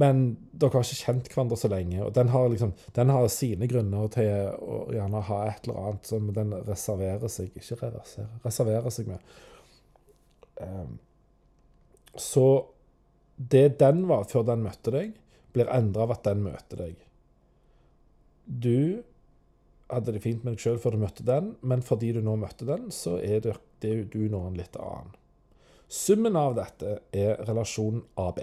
[0.02, 0.24] Men
[0.58, 4.10] dere har ikke kjent hverandre så lenge, og den har, liksom, den har sine grunner
[4.14, 9.12] til å gjerne ha et eller annet som den reserverer seg Ikke reverserer, reserverer seg
[9.12, 9.34] med.
[10.58, 10.98] Um,
[12.18, 12.46] så
[13.38, 15.14] det den var før den møtte deg,
[15.54, 16.96] blir endra av at den møter deg.
[18.46, 19.04] Du
[19.94, 22.66] hadde det fint med deg sjøl før du møtte den, men fordi du nå møtte
[22.66, 25.14] den, så er det, det er du nå en litt annen.
[25.94, 28.42] Summen av dette er relasjonen AB.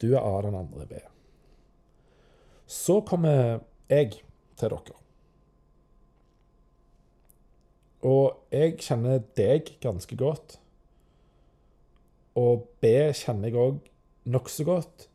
[0.00, 1.00] Du er A, den andre B.
[2.66, 4.20] Så kommer jeg
[4.58, 4.96] til dere.
[8.06, 10.58] Og jeg kjenner deg ganske godt.
[12.36, 13.78] Og B kjenner jeg òg
[14.30, 15.06] nokså godt.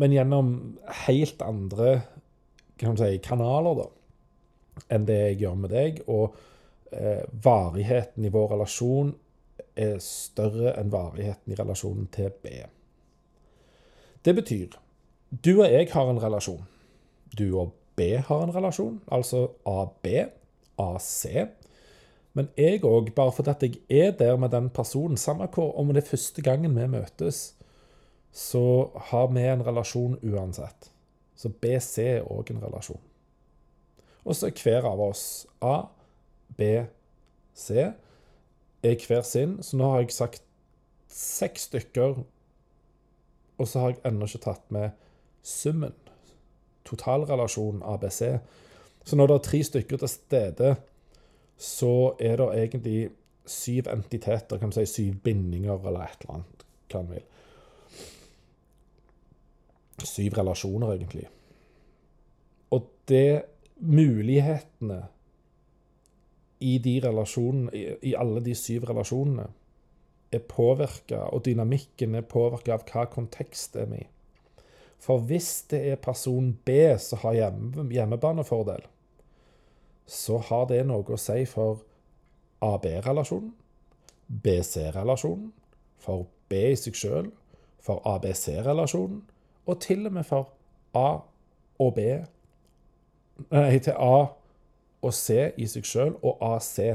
[0.00, 0.54] Men gjennom
[1.06, 1.90] helt andre
[2.80, 6.00] kan si, kanaler, da, enn det jeg gjør med deg.
[6.10, 6.34] Og
[6.94, 9.12] eh, varigheten i vår relasjon
[9.74, 12.54] er større enn varigheten i relasjonen til B.
[14.24, 14.80] Det betyr
[15.44, 16.62] du og jeg har en relasjon.
[17.38, 20.06] Du og B har en relasjon, altså AB,
[20.78, 21.26] AC.
[22.34, 25.88] Men jeg òg, bare fordi at jeg er der med den personen, samme hvor om
[25.88, 27.54] det er første gangen vi møtes,
[28.32, 30.90] så har vi en relasjon uansett.
[31.36, 33.00] Så BC er òg en relasjon.
[34.24, 35.86] Og så er hver av oss A,
[36.56, 36.62] B,
[37.54, 37.70] C
[38.82, 39.62] er hver sin.
[39.62, 40.42] Så nå har jeg sagt
[41.10, 42.24] seks stykker,
[43.58, 44.90] og så har jeg ennå ikke tatt med
[45.44, 45.94] summen.
[46.84, 48.20] Totalrelasjonen ABC.
[49.04, 50.74] Så når det er tre stykker til stede,
[51.56, 52.98] så er det egentlig
[53.46, 57.24] syv entiteter, kan vi si syv bindinger eller et eller annet, hva en vil.
[60.04, 61.26] Syv relasjoner, egentlig.
[62.70, 63.44] Og det
[63.84, 65.00] Mulighetene
[66.60, 69.48] i de relasjonene, i alle de syv relasjonene,
[70.34, 74.04] er påvirka, og dynamikken er påvirka av hva kontekst er i.
[75.04, 78.86] For hvis det er person B som har hjemme, hjemmebanefordel,
[80.06, 81.82] så har det noe å si for
[82.64, 83.52] AB-relasjonen,
[84.44, 85.50] BC-relasjonen,
[86.00, 87.30] for B i seg sjøl,
[87.84, 89.22] for ABC-relasjonen,
[89.64, 90.52] og til og med for
[90.96, 91.08] A
[91.80, 92.06] og B
[93.50, 94.26] Nei, til A
[95.02, 96.94] og C i seg sjøl, og AC.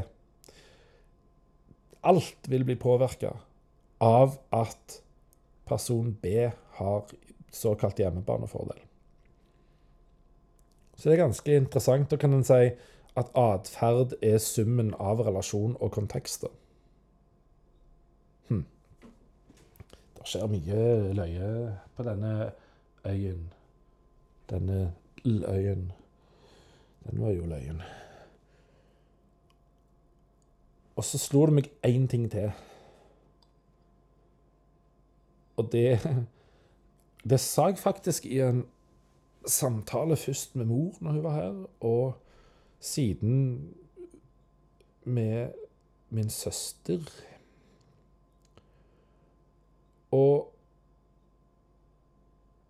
[2.01, 3.33] Alt vil bli påvirka
[3.99, 5.01] av at
[5.67, 7.03] person B har
[7.51, 8.79] såkalt hjemmebanefordel.
[10.95, 12.11] Så det er ganske interessant.
[12.11, 12.71] Da kan en si
[13.19, 16.51] at atferd er summen av relasjon og kontekster.
[18.49, 18.65] Hm.
[20.17, 20.81] Det skjer mye
[21.15, 21.53] løye
[21.95, 22.51] på denne
[23.07, 23.47] øyen.
[24.49, 24.81] Denne
[25.23, 25.91] l-øyen.
[27.05, 27.81] Den var jo løyen.
[30.99, 32.51] Og så slo det meg én ting til.
[35.55, 35.95] Og det
[37.29, 38.63] Det sa jeg faktisk i en
[39.47, 42.13] samtale først med mor når hun var her, og
[42.79, 43.75] siden
[45.03, 45.51] med
[46.09, 47.03] min søster.
[50.11, 50.53] Og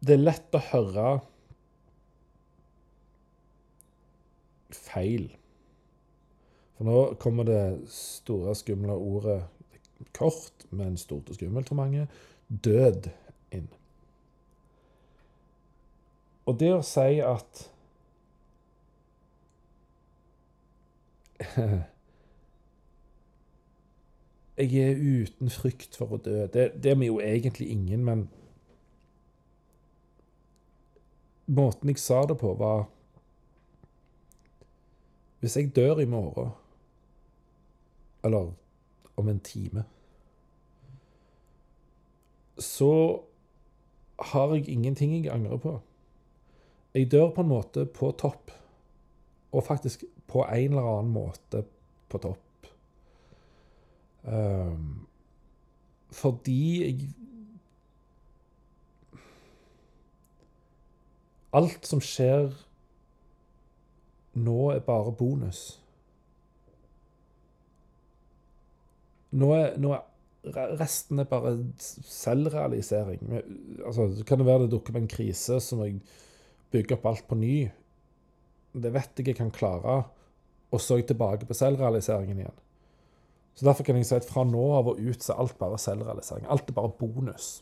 [0.02, 1.20] det er lett å høre
[4.74, 5.30] feil.
[6.80, 9.42] For nå kommer det store, skumle ordet
[10.16, 12.08] kort, men stort og skummelt for mange
[12.48, 13.10] død
[13.52, 13.68] inn.
[16.48, 17.66] Og det å si at
[24.60, 26.48] Jeg er uten frykt for å dø.
[26.48, 28.30] Det, det er vi jo egentlig ingen, men
[31.50, 32.88] Måten jeg sa det på, var
[35.44, 36.56] Hvis jeg dør i morgen,
[38.24, 38.52] eller
[39.18, 39.84] om en time,
[42.60, 43.22] så
[44.20, 45.80] har jeg ingenting jeg angrer på.
[46.94, 48.52] Jeg dør på en måte på topp,
[49.52, 51.64] og faktisk på en eller annen måte
[52.10, 52.68] på topp.
[54.24, 55.08] Um,
[56.12, 57.10] fordi jeg
[61.54, 62.52] Alt som skjer
[64.38, 65.80] nå, er bare bonus.
[69.38, 70.06] Nå er, nå er
[70.80, 73.20] resten er bare selvrealisering.
[73.86, 76.00] Altså, kan det være det dukker opp en krise, så må jeg
[76.74, 77.58] bygge opp alt på ny.
[78.74, 80.04] Det vet jeg jeg kan klare,
[80.72, 82.60] og så er jeg tilbake på selvrealiseringen igjen.
[83.56, 85.78] Så Derfor kan jeg si at fra nå av og ut så er alt bare
[85.82, 86.46] selvrealisering.
[86.48, 87.60] Alt er bare bonus.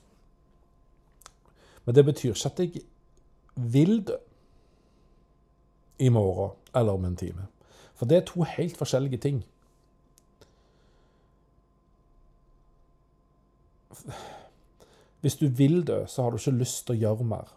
[1.86, 2.84] Men det betyr ikke at jeg
[3.56, 4.18] vil dø
[5.98, 7.48] i morgen eller om en time.
[7.96, 9.40] For det er to helt forskjellige ting.
[15.22, 17.54] Hvis du vil dø, så har du ikke lyst til å gjøre mer.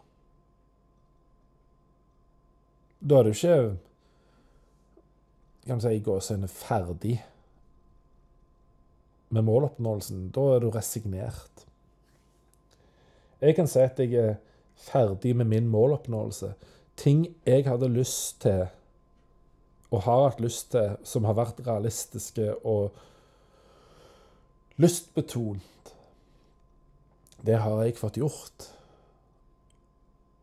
[3.01, 3.55] Da er du ikke
[5.65, 7.15] kan du si, i gåsehudet ferdig
[9.29, 10.29] med måloppnåelsen.
[10.33, 11.65] Da er du resignert.
[13.41, 14.35] Jeg kan si at jeg er
[14.81, 16.53] ferdig med min måloppnåelse.
[16.97, 18.67] Ting jeg hadde lyst til,
[19.91, 22.91] og har hatt lyst til, som har vært realistiske og
[24.81, 25.80] lystbetont,
[27.45, 28.67] det har jeg fått gjort.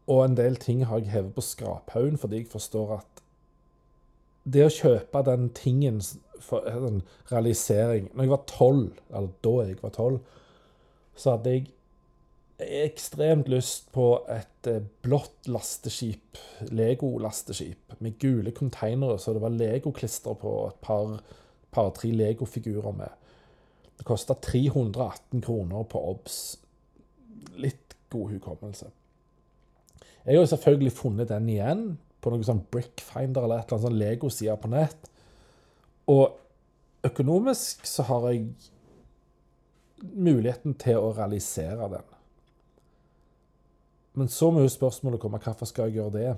[0.09, 3.25] Og en del ting har jeg hevet på skraphaugen fordi jeg forstår at
[4.49, 6.01] det å kjøpe den tingen
[6.41, 10.21] for en realisering Når jeg var tolv, eller da jeg var tolv,
[11.19, 11.67] så hadde jeg
[12.59, 16.39] ekstremt lyst på et eh, blått lasteskip,
[16.75, 21.21] Lego-lasteskip, med gule konteinere så det var Lego-klister på, et par,
[21.75, 23.15] par-tre Lego-figurer med.
[23.99, 26.41] Det kosta 318 kroner på OBS.
[27.57, 28.91] Litt god hukommelse.
[30.25, 31.85] Jeg har jo selvfølgelig funnet den igjen
[32.21, 35.09] på noe sånn Brickfinder eller et eller annet sånn Lego-side på nett.
[36.11, 36.37] Og
[37.09, 38.49] økonomisk så har jeg
[40.03, 42.15] muligheten til å realisere den.
[44.19, 46.31] Men så må jo spørsmålet komme hvorfor skal jeg gjøre det?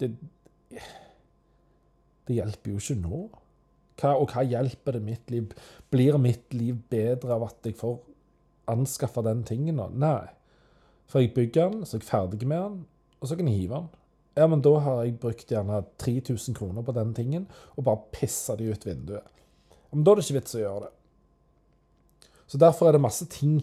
[0.00, 0.10] Det,
[2.28, 3.22] det hjelper jo ikke nå.
[4.00, 5.50] Hva, og hva hjelper det mitt liv?
[5.92, 7.98] Blir mitt liv bedre av at jeg får
[8.70, 9.88] anskaffa den tingen nå?
[10.00, 10.28] Nei.
[11.10, 12.78] For jeg bygger den, så er jeg ferdig med den,
[13.20, 13.90] og så kan jeg hive den.
[14.38, 18.54] Ja, men da har jeg brukt gjerne 3000 kroner på den tingen, og bare pissa
[18.56, 19.26] de ut vinduet.
[19.90, 20.92] Men da er det ikke vits å gjøre det.
[22.50, 23.60] Så derfor er det masse ting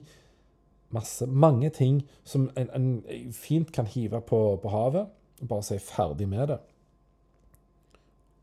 [0.89, 5.07] masse, mange ting som en, en fint kan hive på, på, havet
[5.41, 6.59] og bare si 'ferdig med det'.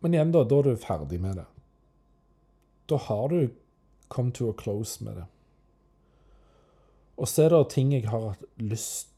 [0.00, 1.44] Men igjen, da, da er du ferdig med det.
[2.88, 3.48] Da har du
[4.08, 5.24] come to a close med det.
[7.16, 9.12] Og så er det ting jeg har hatt lyst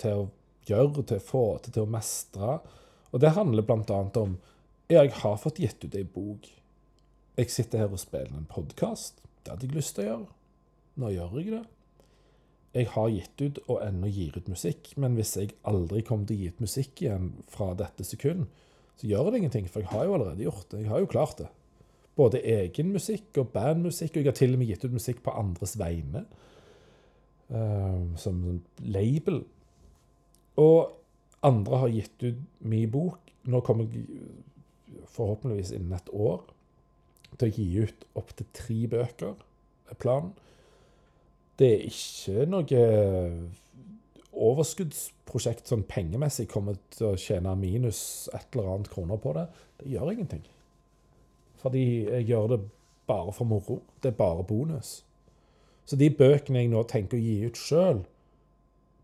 [0.00, 0.28] til å
[0.68, 2.56] gjøre, til å få til, til å mestre.
[3.12, 4.00] Og det handler bl.a.
[4.20, 4.38] om
[4.88, 6.48] ja, jeg har fått gitt ut ei bok.
[7.38, 9.22] Jeg sitter her og spiller en podkast.
[9.42, 10.26] Det hadde jeg lyst til å gjøre.
[11.00, 11.62] Nå gjør jeg det.
[12.72, 16.38] Jeg har gitt ut og ennå gir ut musikk, men hvis jeg aldri kommer til
[16.38, 18.46] å gi ut musikk igjen fra dette sekund,
[18.96, 20.84] så gjør det ingenting, for jeg har jo allerede gjort det.
[20.84, 21.50] Jeg har jo klart det.
[22.16, 25.36] Både egen musikk og bandmusikk, og jeg har til og med gitt ut musikk på
[25.36, 26.24] andres vegne.
[27.52, 29.42] Uh, som label.
[30.56, 30.92] Og
[31.44, 33.18] andre har gitt ut min bok.
[33.44, 34.06] Nå kommer jeg
[35.12, 36.40] forhåpentligvis innen et år
[37.36, 39.34] til å gi ut opptil tre bøker,
[39.90, 40.32] er planen.
[41.58, 42.82] Det er ikke noe
[44.32, 49.46] overskuddsprosjekt sånn pengemessig kommer til å tjene minus et eller annet kroner på det.
[49.80, 50.44] Det gjør ingenting.
[51.62, 52.60] Fordi jeg gjør det
[53.06, 53.82] bare for moro.
[54.00, 55.02] Det er bare bonus.
[55.88, 58.04] Så de bøkene jeg nå tenker å gi ut sjøl,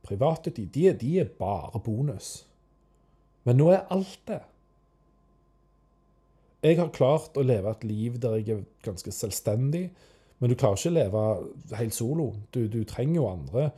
[0.07, 2.47] private, de, de er bare bonus.
[3.45, 4.41] Men nå er alt det.
[6.65, 9.89] Jeg har klart å leve et liv der jeg er ganske selvstendig,
[10.39, 11.23] men du klarer ikke å leve
[11.79, 12.29] helt solo.
[12.55, 13.71] Du, du trenger jo andre.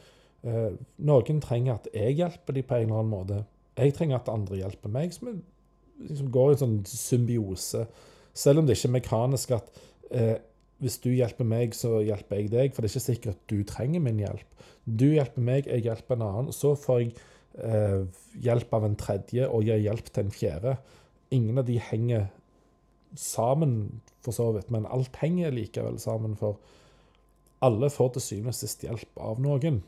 [0.44, 3.40] Eh, noen trenger at jeg hjelper dem på en eller annen måte.
[3.80, 5.32] Jeg trenger at andre hjelper meg, som
[6.00, 7.84] liksom går i en sånn symbiose.
[8.36, 9.80] Selv om det ikke er mekanisk at
[10.10, 10.36] eh,
[10.80, 12.72] hvis du hjelper meg, så hjelper jeg deg.
[12.72, 14.64] For det er ikke sikkert at du trenger min hjelp.
[14.84, 16.54] Du hjelper meg, jeg hjelper en annen.
[16.56, 17.12] Så får jeg
[17.60, 18.00] eh,
[18.46, 20.74] hjelp av en tredje, og gir hjelp til en fjerde.
[21.36, 22.30] Ingen av de henger
[23.18, 26.38] sammen, for så vidt, men alt henger likevel sammen.
[26.40, 26.58] For
[27.64, 29.82] alle får til syvende og sist hjelp av noen.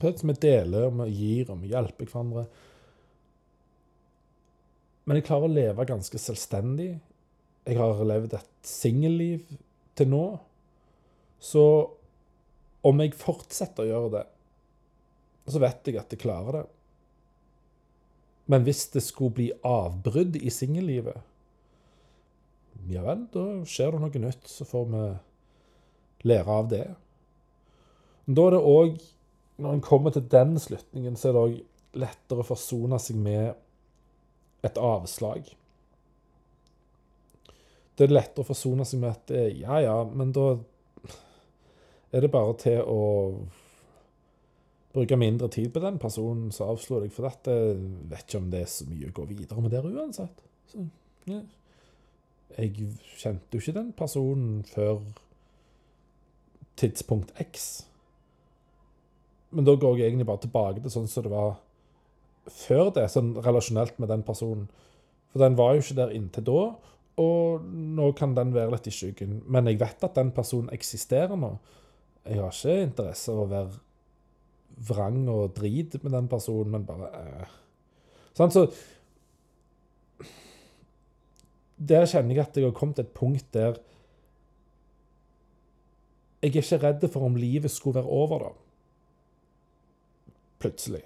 [0.00, 2.48] Så vi deler, vi gir, og vi hjelper hverandre.
[5.04, 6.94] Men jeg klarer å leve ganske selvstendig.
[7.68, 9.44] Jeg har levd et singelliv
[10.00, 10.24] til nå.
[11.40, 11.64] Så
[12.86, 14.26] om jeg fortsetter å gjøre det,
[15.50, 16.66] så vet jeg at jeg klarer det.
[18.50, 21.20] Men hvis det skulle bli avbrudd i singellivet,
[22.90, 24.48] ja vel, da skjer det noe nytt.
[24.50, 25.04] Så får vi
[26.30, 26.84] lære av det.
[28.24, 29.00] Men da er det òg,
[29.60, 34.66] når en kommer til den slutningen, så er det òg lettere å forsone seg med
[34.66, 35.48] et avslag.
[38.00, 40.54] Det er lettere å forsone seg med at ja, ja, men da
[42.10, 43.02] er det bare til å
[44.94, 47.12] bruke mindre tid på den personen som avslo deg.
[47.14, 47.56] For dette
[48.10, 50.44] vet ikke om det er så mye å gå videre med der uansett.
[50.70, 50.86] Så
[51.28, 51.42] Ja.
[52.58, 52.72] Jeg
[53.16, 55.04] kjente jo ikke den personen før
[56.80, 57.86] tidspunkt X.
[59.50, 61.60] Men da går jeg egentlig bare tilbake til sånn som det var
[62.50, 64.68] før det, sånn relasjonelt med den personen.
[65.30, 66.74] For den var jo ikke der inntil da,
[67.18, 69.40] og nå kan den være litt i skyggen.
[69.50, 71.54] Men jeg vet at den personen eksisterer nå.
[72.24, 73.80] Jeg har ikke interesse av å være
[74.90, 77.58] vrang og drit med den personen, men bare eh.
[78.38, 78.68] Sånn, så
[81.80, 83.78] Der kjenner jeg at jeg har kommet til et punkt der
[86.40, 88.50] jeg er ikke redd for om livet skulle være over, da.
[90.60, 91.02] Plutselig.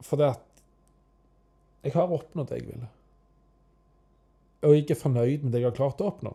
[0.00, 0.62] For det at
[1.84, 2.88] jeg har oppnådd det jeg ville.
[4.66, 6.32] Og er fornøyd med det jeg har klart å oppnå.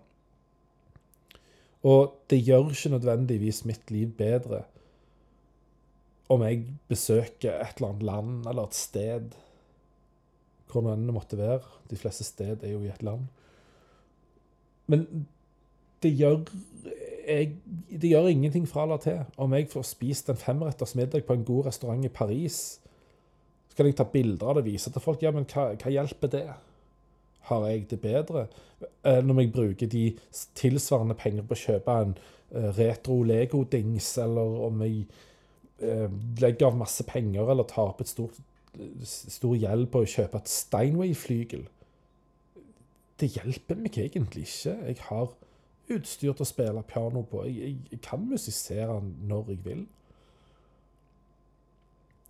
[1.92, 4.64] Og det gjør ikke nødvendigvis mitt liv bedre
[6.32, 9.34] om jeg besøker et eller annet land eller et sted,
[10.72, 11.66] hvor nå det måtte være.
[11.90, 13.26] De fleste sted er jo i et land.
[14.88, 15.26] Men
[16.04, 16.40] det gjør
[17.28, 17.52] jeg,
[18.02, 21.46] det gjør ingenting fra eller til om jeg får spist en femretters middag på en
[21.46, 22.80] god restaurant i Paris.
[23.70, 25.22] Så kan jeg ta bilder av det og vise til folk.
[25.24, 26.48] Ja, men hva, hva hjelper det?
[27.50, 28.48] Har jeg det bedre?
[29.06, 30.06] enn når jeg bruker de
[30.58, 35.04] tilsvarende penger på å kjøpe en eh, retro Lego-dings, eller om jeg
[35.82, 36.08] eh,
[36.42, 38.42] legger av masse penger eller opp et stort,
[39.04, 41.66] stor gjeld på å kjøpe et Steinway-flygel.
[43.22, 44.78] Det hjelper meg egentlig ikke.
[44.88, 45.34] Jeg har
[45.92, 47.44] utstyr til å spille piano på.
[47.46, 49.82] Jeg, jeg, jeg kan musisere når jeg vil.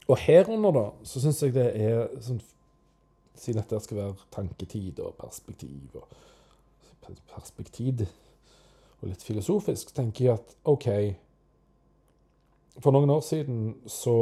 [0.10, 2.42] Og herunder, da, så syns jeg det er sånn
[3.36, 6.08] Siden dette skal være tanketid og perspektiv og
[7.32, 8.06] perspektiv
[9.02, 10.88] og litt filosofisk, tenker jeg at OK
[12.80, 14.16] For noen år siden så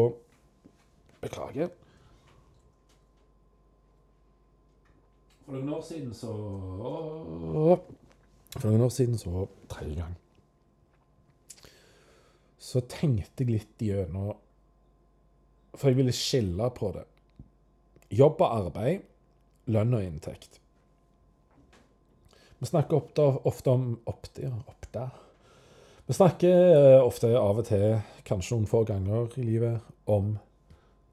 [1.20, 1.68] Beklager.
[5.44, 6.32] For noen år siden så
[8.56, 10.16] for noen år siden så tredje gang.
[12.60, 14.34] Så tenkte jeg litt gjennom
[15.76, 17.06] For jeg ville skille på det.
[18.10, 19.06] Jobb og arbeid,
[19.70, 20.60] lønn og inntekt.
[22.60, 25.06] Vi snakker ofte, om oppte, oppte.
[26.10, 30.34] Vi snakker eh, ofte av og til, kanskje noen få ganger i livet, om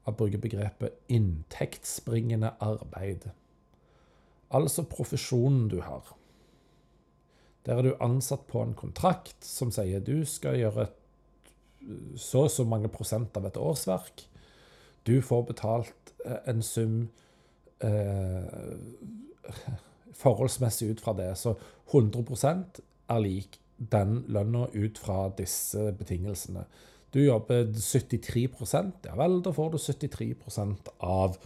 [0.07, 3.29] å bruke begrepet inntektsbringende arbeid.
[4.49, 6.15] Altså profesjonen du har.
[7.67, 10.87] Der er du ansatt på en kontrakt som sier du skal gjøre
[12.19, 14.23] så og så mange prosent av et årsverk.
[15.07, 17.07] Du får betalt eh, en sum
[17.83, 18.43] eh,
[20.23, 21.31] forholdsmessig ut fra det.
[21.39, 21.55] Så
[21.91, 26.65] 100% er lik den lønna ut fra disse betingelsene.
[27.13, 28.49] Du jobber 73
[29.05, 31.37] ja vel, da får du 73% av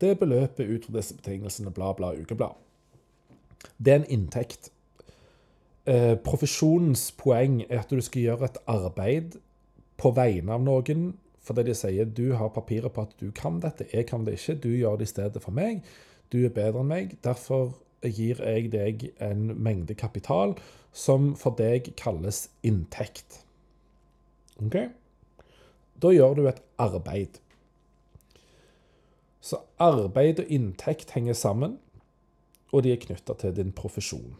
[0.00, 2.56] det beløpet ut fra disse betingelsene, bla, bla, ukeblad.
[3.76, 4.70] Det er en inntekt.
[5.86, 9.36] Eh, profesjonens poeng er at du skal gjøre et arbeid
[10.00, 11.12] på vegne av noen
[11.46, 14.58] fordi de sier du har papirer på at du kan dette, jeg kan det ikke,
[14.64, 15.84] du gjør det i stedet for meg,
[16.34, 20.56] du er bedre enn meg, derfor gir jeg deg en mengde kapital
[20.96, 23.42] som for deg kalles inntekt.
[24.62, 24.78] OK?
[26.02, 27.38] Da gjør du et arbeid.
[29.40, 31.76] Så arbeid og inntekt henger sammen,
[32.74, 34.34] og de er knytta til din profesjon.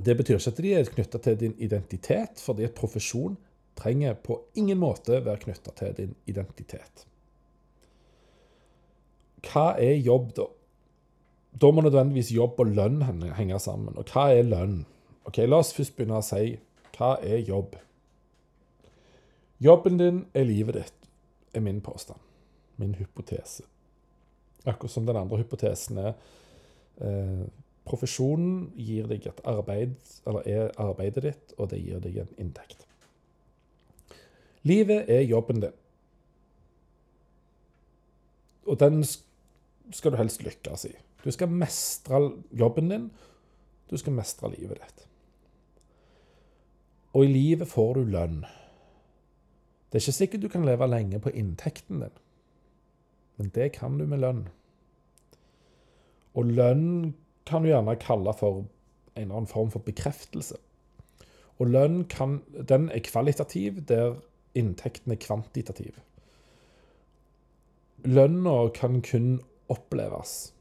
[0.00, 3.36] Det betyr ikke at de er knytta til din identitet, fordi profesjon
[3.80, 7.06] trenger på ingen måte være knytta til din identitet.
[9.46, 10.46] Hva er jobb, da?
[11.60, 13.02] Da må nødvendigvis jobb og lønn
[13.36, 13.96] henge sammen.
[13.98, 14.82] Og hva er lønn?
[15.26, 16.58] Ok, La oss først begynne å si
[16.96, 17.78] hva er jobb?
[19.60, 21.08] Jobben din er livet ditt,
[21.56, 22.20] er min påstand.
[22.80, 23.64] Min hypotese.
[24.64, 26.14] Akkurat som den andre hypotesen er
[27.00, 27.48] eh,
[27.90, 29.96] Profesjonen gir deg et arbeid,
[30.28, 32.84] eller er arbeidet ditt, og det gir deg en inntekt.
[34.62, 35.76] Livet er jobben din.
[38.66, 39.04] Og den
[39.90, 40.94] skal du helst lykkes i.
[41.24, 42.20] Du skal mestre
[42.52, 43.10] jobben din.
[43.90, 45.06] Du skal mestre livet ditt.
[47.12, 48.42] Og i livet får du lønn.
[49.90, 52.18] Det er ikke sikkert du kan leve lenge på inntekten din,
[53.36, 54.44] men det kan du med lønn.
[56.38, 57.14] Og lønn
[57.46, 58.68] kan du gjerne kalle for en
[59.16, 60.54] eller annen form for bekreftelse.
[61.58, 62.38] Og lønn kan,
[62.68, 64.14] den er kvalitativ, der
[64.54, 66.00] inntekten er kvantitativ.
[68.04, 69.40] Lønna kan kun
[69.70, 70.52] oppleves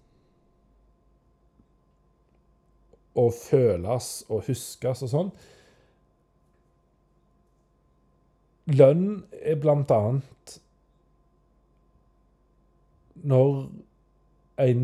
[3.17, 5.31] og føles og huskes og sånn.
[8.69, 9.05] Lønn
[9.41, 10.59] er blant annet
[13.19, 13.55] når
[14.61, 14.83] en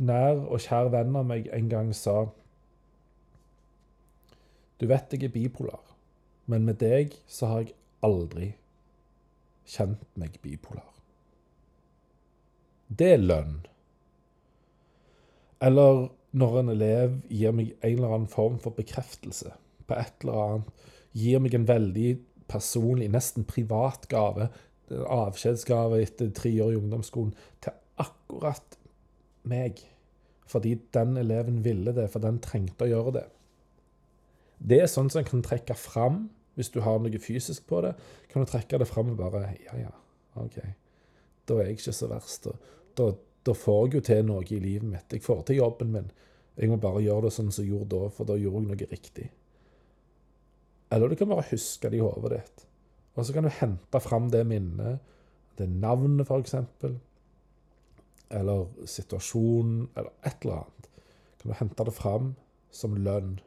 [0.00, 2.30] nær og kjær venn av meg en gang sa
[4.80, 5.82] Du vet jeg er bipolar,
[6.48, 8.54] men med deg så har jeg aldri
[9.70, 10.86] kjent meg bipolar.
[12.90, 13.60] Det er lønn.
[15.62, 19.52] Eller når en elev gir meg en eller annen form for bekreftelse
[19.86, 20.72] på et eller annet,
[21.14, 22.10] gir meg en veldig
[22.50, 24.48] personlig, nesten privat gave,
[24.90, 28.78] avskjedsgave etter tre år i ungdomsskolen, til akkurat
[29.50, 29.82] meg.
[30.50, 33.26] Fordi den eleven ville det, for den trengte å gjøre det.
[34.58, 36.24] Det er sånn som en kan trekke fram
[36.58, 37.94] hvis du har noe fysisk på det.
[38.30, 39.92] Kan du trekke det fram og bare Ja, ja,
[40.40, 40.58] OK.
[41.48, 42.48] Da er jeg ikke så verst.
[42.98, 43.10] Da,
[43.46, 45.12] da får jeg jo til noe i livet mitt.
[45.12, 46.10] Jeg får til jobben min.
[46.60, 48.90] Jeg må bare gjøre det sånn som jeg gjorde da, for da gjorde jeg noe
[48.90, 49.28] riktig.
[50.90, 52.66] Eller du kan bare huske det i hodet ditt.
[53.14, 55.00] Og så kan du hente fram det minnet,
[55.58, 56.54] det navnet f.eks.,
[58.30, 60.90] eller situasjonen, eller et eller annet.
[61.40, 62.34] Kan du hente det fram
[62.70, 63.38] som lønn.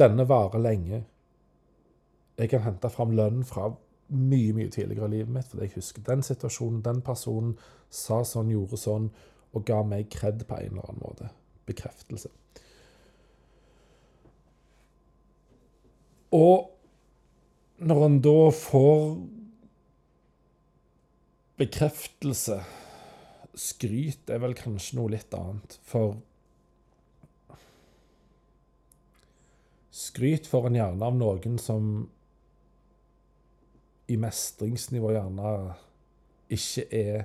[0.00, 1.02] Denne varer lenge.
[2.40, 3.68] Jeg kan hente fram lønn fra
[4.10, 7.52] mye mye tidligere i livet mitt, fordi jeg husker den situasjonen, den personen
[7.92, 9.10] sa sånn, gjorde sånn,
[9.52, 11.28] og ga meg kred på en eller annen måte.
[11.68, 12.30] Bekreftelse.
[16.34, 16.70] Og
[17.82, 19.04] når en da får
[21.60, 22.60] bekreftelse
[23.60, 26.20] Skryt er vel kanskje noe litt annet, for
[29.90, 31.90] Skryt får en gjerne av noen som
[34.10, 35.52] i mestringsnivå gjerne
[36.50, 37.22] ikke er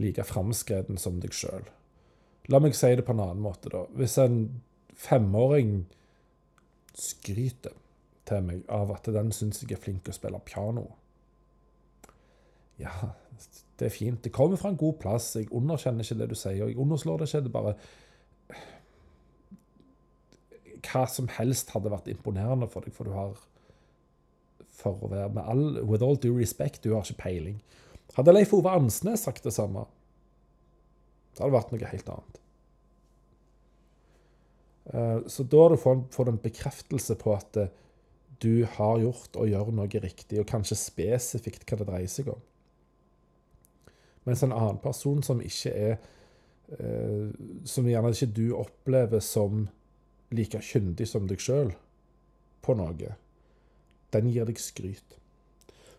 [0.00, 1.66] like framskreden som deg sjøl.
[2.50, 3.84] La meg si det på en annen måte, da.
[3.98, 4.62] Hvis en
[4.96, 5.84] femåring
[6.96, 7.76] skryter
[8.28, 10.84] til meg av at den syns jeg er flink til å spille piano
[12.80, 13.12] Ja,
[13.80, 14.22] det er fint.
[14.24, 15.34] Det kommer fra en god plass.
[15.36, 17.44] Jeg underkjenner ikke det du sier, jeg underslår det ikke.
[17.46, 17.74] Det bare
[20.80, 23.36] Hva som helst hadde vært imponerende for deg, for du har
[24.80, 27.60] for å være med all, With all due respect, du har ikke peiling.
[28.16, 29.86] Hadde Leif Ove Ansnes sagt det samme,
[31.34, 32.40] så hadde det vært noe helt annet.
[34.90, 37.72] Eh, så da får du en bekreftelse på at eh,
[38.40, 42.40] du har gjort og gjør noe riktig, og kanskje spesifikt hva det dreier seg om.
[44.26, 45.94] Mens en annen person som ikke er
[46.76, 47.30] eh,
[47.64, 49.64] Som gjerne ikke du opplever som
[50.30, 51.72] like kyndig som deg sjøl
[52.62, 53.14] på noe,
[54.14, 55.16] den gir deg skryt.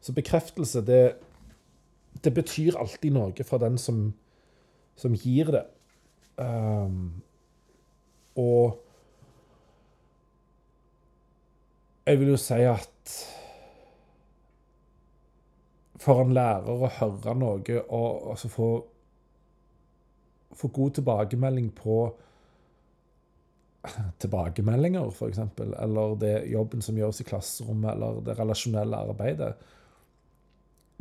[0.01, 1.15] Så bekreftelse, det,
[2.23, 4.07] det betyr alltid noe for den som,
[4.97, 5.65] som gir det.
[6.41, 7.21] Um,
[8.39, 8.79] og
[12.07, 13.15] jeg vil jo si at
[16.01, 18.69] for en lærer å høre noe og altså få,
[20.57, 21.97] få god tilbakemelding på
[24.21, 25.39] tilbakemeldinger, f.eks.,
[25.81, 29.51] eller det jobben som gjøres i klasserommet, eller det relasjonelle arbeidet,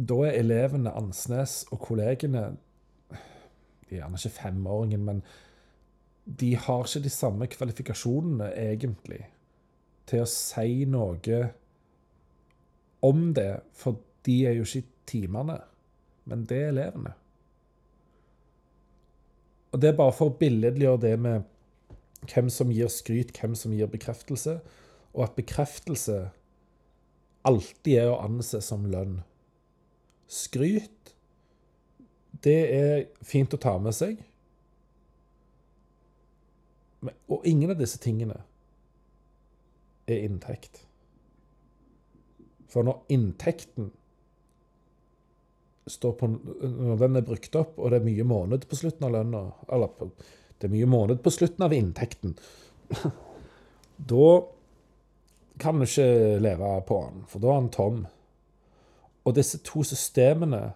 [0.01, 2.51] da er elevene Ansnes og kollegene
[3.91, 5.22] de er Gjerne ikke femåringen, men
[6.24, 9.24] de har ikke de samme kvalifikasjonene, egentlig,
[10.07, 11.41] til å si noe
[13.03, 15.57] om det, for de er jo ikke i timene,
[16.31, 17.16] men det er elevene.
[19.72, 21.51] Og det er bare for å billedliggjøre det med
[22.29, 24.59] hvem som gir skryt, hvem som gir bekreftelse,
[25.14, 26.18] og at bekreftelse
[27.49, 29.21] alltid er å anse som lønn.
[30.31, 31.14] Skryt,
[32.45, 34.21] det er fint å ta med seg,
[37.01, 38.43] og ingen av disse tingene
[40.11, 40.83] er inntekt.
[42.71, 43.91] For når inntekten
[45.91, 49.41] på Når den er brukt opp, og det er mye måned på slutten av lønna,
[50.61, 52.34] det er mye måned på slutten av inntekten.
[54.12, 54.30] da
[55.61, 58.04] kan du ikke leve på den, for da er den tom.
[59.24, 60.70] Og disse to systemene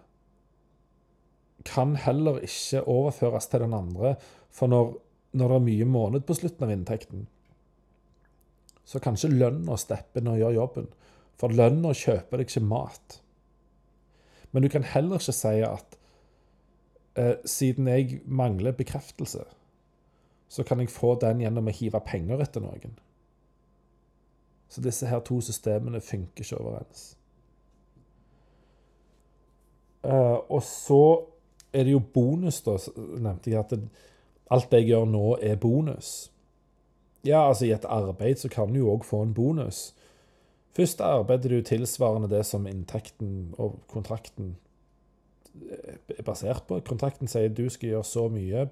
[1.64, 4.14] kan heller ikke overføres til den andre.
[4.52, 4.92] For når,
[5.32, 7.26] når det er mye måned på slutten av inntekten,
[8.84, 10.88] så kan ikke lønna steppe inn og gjøre jobben.
[11.40, 13.18] For lønna kjøper deg ikke mat.
[14.52, 15.96] Men du kan heller ikke si at
[17.18, 19.42] eh, siden jeg mangler bekreftelse,
[20.54, 22.94] så kan jeg få den gjennom å hive penger etter noen.
[24.70, 27.02] Så disse her to systemene funker ikke overens.
[30.04, 31.00] Uh, og så
[31.74, 33.64] er det jo bonus, da, nevnte jeg.
[33.64, 36.12] At alt jeg gjør nå, er bonus.
[37.26, 39.88] Ja, altså i et arbeid så kan du jo òg få en bonus.
[40.76, 44.54] Først arbeider du tilsvarende det som inntekten og kontrakten
[45.64, 46.78] er basert på.
[46.86, 48.68] Kontrakten sier du skal gjøre så mye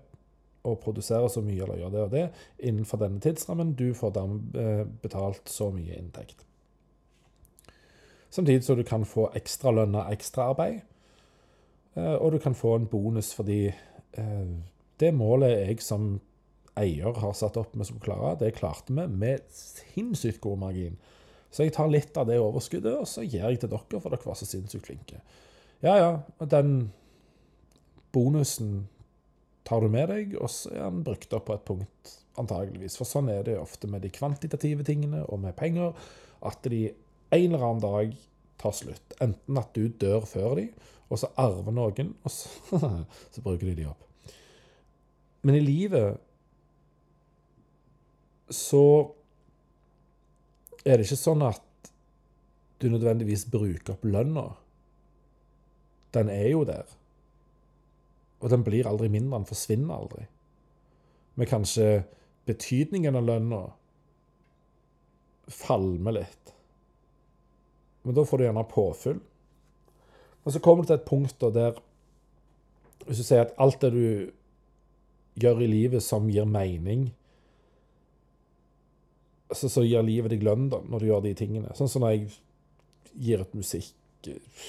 [0.63, 2.25] å produsere så mye eller gjøre det og det
[2.69, 3.75] innenfor denne tidsrammen.
[3.79, 6.45] Du får dermed eh, betalt så mye inntekt.
[8.33, 10.81] Samtidig så du kan få ekstralønna ekstraarbeid.
[11.95, 14.53] Eh, og du kan få en bonus fordi eh,
[15.03, 16.15] det målet jeg som
[16.79, 20.97] eier har satt opp vi skulle klare, det klarte vi med sinnssykt god margin.
[21.53, 24.25] Så jeg tar litt av det overskuddet, og så gir jeg til dere, for dere
[24.25, 25.21] var så sinnssykt flinke.
[25.85, 26.93] Ja, ja, den
[28.15, 28.87] bonusen
[29.69, 32.97] tar du med deg, og så er den brukt opp på et punkt, antageligvis.
[32.99, 35.95] For sånn er det ofte med de kvantitative tingene og med penger,
[36.43, 36.89] at de
[37.33, 38.17] en eller annen dag
[38.61, 39.17] tar slutt.
[39.23, 40.69] Enten at du dør før de,
[41.13, 42.51] og så arver noen, og så,
[43.35, 44.07] så bruker de de opp.
[45.43, 46.21] Men i livet
[48.53, 48.85] så
[50.85, 51.91] er det ikke sånn at
[52.83, 54.49] du nødvendigvis bruker opp lønna.
[56.13, 56.89] Den er jo der.
[58.43, 60.27] Og den blir aldri mindre, den forsvinner aldri.
[61.39, 62.03] Men kanskje
[62.47, 63.63] betydningen av lønna
[65.53, 66.53] falmer litt.
[68.03, 69.21] Men da får du gjerne påfyll.
[70.43, 71.79] Og så kommer du til et punkt der
[73.07, 74.31] hvis du sier at alt det du
[75.43, 77.09] gjør i livet som gir mening
[79.53, 81.75] så, Så gir livet deg lønn da, når du gjør de tingene.
[81.77, 82.29] Sånn som når jeg
[83.27, 83.91] gir ut musikk,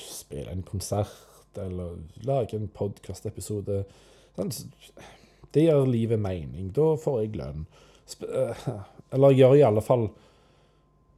[0.10, 1.14] spiller en konsert
[1.62, 3.84] eller lage en podkastepisode.
[4.38, 4.54] Sånn,
[5.54, 6.72] det gir livet mening.
[6.74, 7.68] Da får jeg lønn.
[8.24, 10.08] Eller eller gjør i alle fall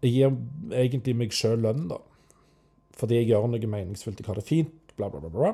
[0.03, 0.33] Jeg gir
[0.75, 2.01] egentlig meg sjøl lønn, da.
[2.95, 4.19] Fordi jeg gjør noe meningsfullt.
[4.21, 4.75] Jeg har det fint.
[4.95, 5.31] Bla, bla, bla.
[5.33, 5.53] bla.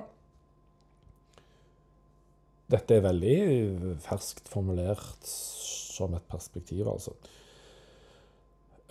[2.71, 3.37] Dette er veldig
[4.03, 7.15] ferskt formulert som et perspektiv, altså.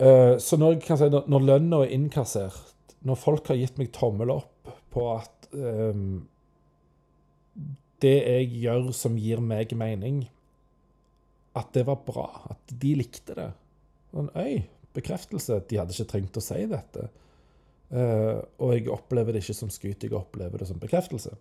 [0.01, 4.73] Eh, så når, si, når lønna er innkassert, når folk har gitt meg tommel opp
[4.93, 6.27] på at um,
[8.01, 10.23] det jeg gjør som gir meg mening,
[11.57, 12.27] at det var bra.
[12.53, 13.49] At de likte det.
[14.15, 14.63] Men Øy,
[14.95, 15.61] bekreftelse.
[15.69, 17.07] De hadde ikke trengt å si dette.
[17.91, 21.35] Uh, og jeg opplever det ikke som skryt, jeg opplever det som bekreftelse.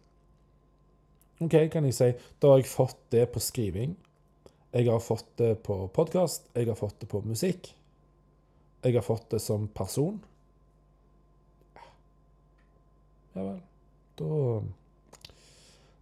[1.41, 2.11] OK, kan jeg si.
[2.43, 3.95] Da har jeg fått det på skriving.
[4.75, 6.51] Jeg har fått det på podkast.
[6.55, 7.73] Jeg har fått det på musikk.
[8.85, 10.21] Jeg har fått det som person.
[13.35, 13.59] Ja vel.
[14.21, 14.61] Da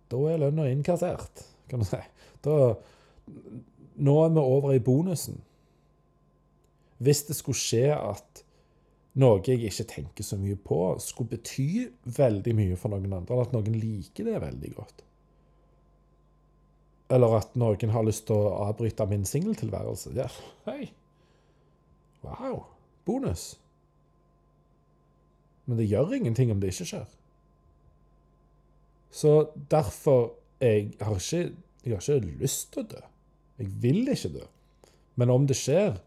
[0.09, 2.01] Da er lønna innkassert, kan du si.
[2.45, 2.75] Da
[3.99, 5.41] Nå er vi over i bonusen.
[6.99, 8.45] Hvis det skulle skje at
[9.19, 11.89] noe jeg ikke tenker så mye på, skulle bety
[12.19, 15.05] veldig mye for noen andre, eller at noen liker det veldig godt
[17.16, 20.29] Eller at noen har lyst til å avbryte min singeltilværelse ja,
[20.69, 20.91] Hei!
[22.23, 22.66] Wow!
[23.09, 23.55] Bonus.
[25.64, 27.07] Men det gjør ingenting om det ikke skjer.
[29.11, 31.55] Så derfor jeg har ikke,
[31.85, 33.03] jeg har ikke lyst til å dø.
[33.59, 34.47] Jeg vil ikke dø.
[35.19, 35.99] Men om det skjer,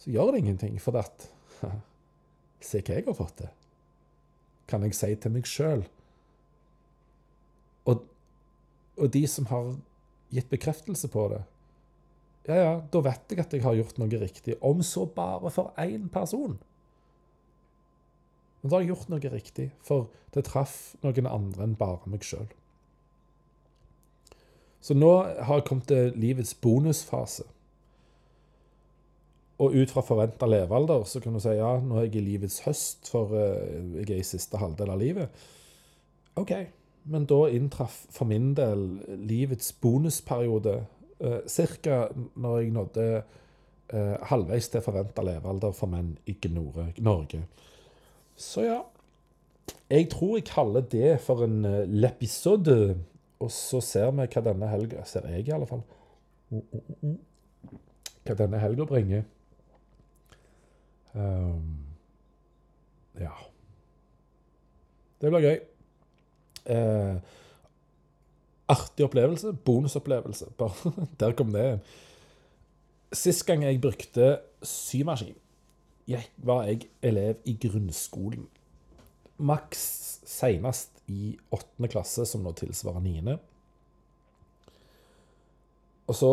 [0.00, 0.76] så gjør det ingenting.
[0.80, 1.28] For at
[2.60, 3.52] Se hva jeg har fått til.
[4.68, 5.86] Kan jeg si til meg sjøl.
[7.88, 8.02] Og,
[8.98, 9.72] og, de som har
[10.30, 11.40] gitt bekreftelse på det
[12.44, 14.56] Ja, ja, da vet jeg at jeg har gjort noe riktig.
[14.64, 16.58] Om så bare for én person.
[18.60, 22.24] Men da har jeg gjort noe riktig, for det traff noen andre enn bare meg
[22.26, 22.48] sjøl.
[24.80, 25.12] Så nå
[25.44, 27.44] har jeg kommet til livets bonusfase.
[29.60, 32.62] Og ut fra forventa levealder så kan du si ja, nå er jeg i livets
[32.64, 35.42] høst, for eh, jeg er i siste halvdel av livet.
[36.40, 36.54] OK,
[37.12, 38.86] men da inntraff for min del
[39.28, 40.78] livets bonusperiode
[41.20, 41.44] eh,
[41.84, 42.00] ca.
[42.40, 47.44] når jeg nådde eh, halvveis til forventa levealder for menn i Norge.
[48.40, 48.80] Så ja.
[49.90, 52.96] Jeg tror jeg kaller det for en uh, lepisode.
[53.40, 55.82] Og så ser vi hva denne helga Ser jeg, i alle fall.
[56.50, 57.76] Mm, mm, mm,
[58.28, 59.26] hva denne helga bringer.
[61.12, 61.76] Um,
[63.18, 63.34] ja.
[65.20, 65.58] Det blir gøy.
[66.70, 67.16] Eh,
[68.72, 69.52] artig opplevelse.
[69.52, 70.48] Bonusopplevelse.
[71.20, 71.80] Der kom det.
[73.12, 75.36] Sist gang jeg brukte symaskin
[76.10, 78.48] jeg, var jeg elev i grunnskolen.
[79.40, 79.84] Maks
[80.28, 83.38] senest i åttende klasse, som nå tilsvarer niende.
[86.10, 86.30] Og så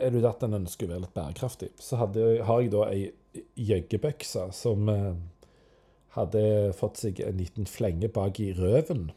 [0.00, 1.70] er det jo at en ønsker å være litt bærekraftig.
[1.76, 3.02] Så hadde, har jeg da ei
[3.60, 5.10] jøggebøkse som eh,
[6.16, 6.44] hadde
[6.78, 9.10] fått seg en liten flenge bak i røven.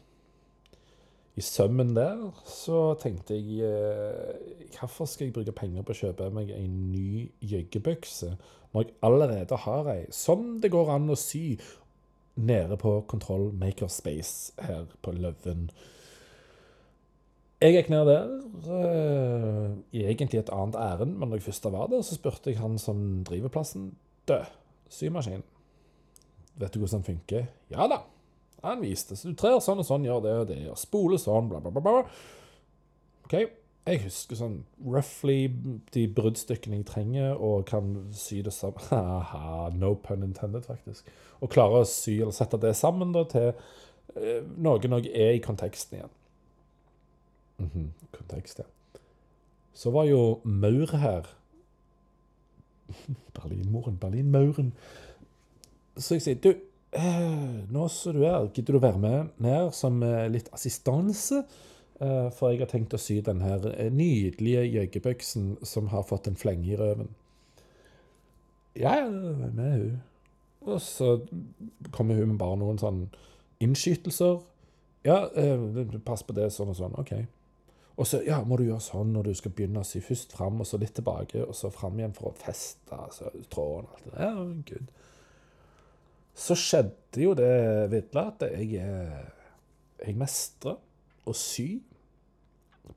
[1.38, 6.30] I sømmen der så tenkte jeg eh, Hvorfor skal jeg bruke penger på å kjøpe
[6.34, 8.34] meg en ny jøggebukse,
[8.72, 11.58] når jeg allerede har ei som det går an å sy
[12.40, 15.70] nede på Kontroll Makerspace her på Løven.
[17.60, 18.30] Jeg gikk ned der
[18.76, 19.72] eh,
[20.06, 23.24] egentlig et annet ærend, men når jeg først var der, så spurte jeg han som
[23.28, 23.92] driver plassen
[24.28, 24.48] Død,
[24.88, 25.42] symaskin.
[26.60, 27.44] Vet du hvordan den funker?
[27.72, 28.02] Ja da.
[28.62, 29.16] Han viste.
[29.16, 31.72] Så du trer sånn og sånn, gjør det og det, og spoler sånn, bla, bla,
[31.72, 31.80] bla.
[31.80, 32.02] bla.
[33.24, 33.38] OK.
[33.88, 35.48] Jeg husker sånn roughly
[35.94, 41.08] de bruddstykkene jeg trenger, og kan sy det sammen Haha, no pun intended, faktisk.
[41.40, 45.42] Og klare å sy eller sette det sammen da, til uh, noe jeg er i
[45.44, 46.14] konteksten igjen.
[47.60, 47.88] Mm -hmm.
[48.12, 48.64] Kontekst, ja.
[49.74, 51.26] Så var jo Maur her.
[53.34, 54.72] Berlinmoren, Berlinmauren.
[55.96, 59.74] Så jeg sier du, eh, nå som du er, gidder du å være med ned
[59.76, 61.44] som eh, litt assistanse?
[62.00, 66.30] Eh, for jeg har tenkt å sy den her eh, nydelige jøggebøksen som har fått
[66.30, 67.10] en flenge i røven.
[68.78, 69.98] Ja, er med hun.
[70.64, 71.18] Og så
[71.92, 73.10] kommer hun med bare noen sånne
[73.60, 74.40] innskytelser.
[75.04, 76.96] Ja, eh, pass på det, sånn og sånn.
[77.00, 77.14] OK.
[78.00, 80.62] Og så ja, må du gjøre sånn når du skal begynne å sy først fram,
[80.62, 84.06] og så litt tilbake, og så fram igjen for å feste altså, tråden og alt
[84.06, 84.24] det der.
[84.24, 84.94] Ja, gud.
[86.40, 87.50] Så skjedde jo det
[87.92, 88.80] Vidla, at jeg,
[90.00, 90.78] jeg mestrer
[91.28, 91.82] å sy.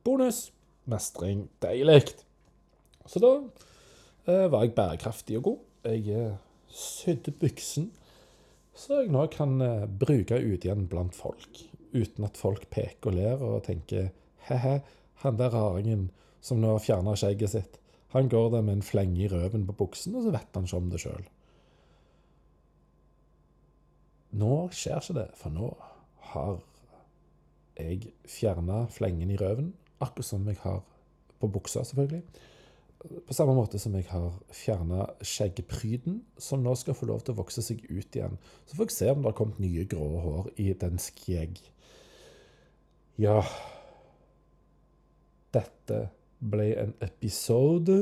[0.06, 0.46] Bonus
[0.90, 1.50] mestring.
[1.64, 2.16] Deilig.
[3.04, 5.60] Så da eh, var jeg bærekraftig og god.
[5.92, 6.40] Jeg eh,
[6.72, 7.92] sydde buksen
[8.74, 11.62] så jeg nå kan eh, bruke ut igjen blant folk,
[11.94, 14.10] uten at folk peker og ler og tenker
[14.48, 14.80] he-he,
[15.22, 16.08] han der raringen
[16.44, 17.78] som nå har fjerna skjegget sitt,
[18.14, 20.82] han går der med en flenge i røven på buksen, og så vet han ikke
[20.82, 21.30] om det sjøl.
[24.40, 25.70] Nå skjer ikke det, for nå
[26.34, 26.58] har
[27.78, 30.82] jeg fjerna flengen i røven, akkurat som jeg har
[31.42, 32.24] på buksa, selvfølgelig.
[33.28, 37.42] På samme måte som jeg har fjerna skjeggpryden, som nå skal få lov til å
[37.42, 38.40] vokse seg ut igjen.
[38.66, 41.60] Så får jeg se om det har kommet nye grå hår i den skjegg.
[43.22, 43.42] Ja
[45.54, 46.00] dette
[46.40, 47.98] ble en episode.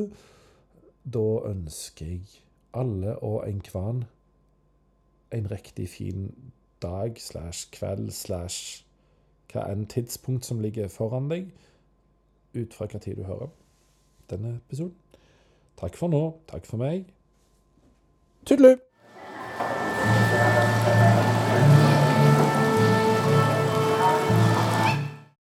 [1.04, 2.42] Da ønsker jeg
[2.78, 4.06] alle og enhver
[5.32, 6.30] en riktig fin
[6.82, 8.86] dag slash kveld slash
[9.52, 11.50] hva enn tidspunkt som ligger foran deg,
[12.56, 13.52] ut fra hva tid du hører
[14.32, 14.96] denne episoden.
[15.80, 16.24] Takk for nå.
[16.48, 17.08] Takk for meg.
[18.46, 18.78] Tudelu!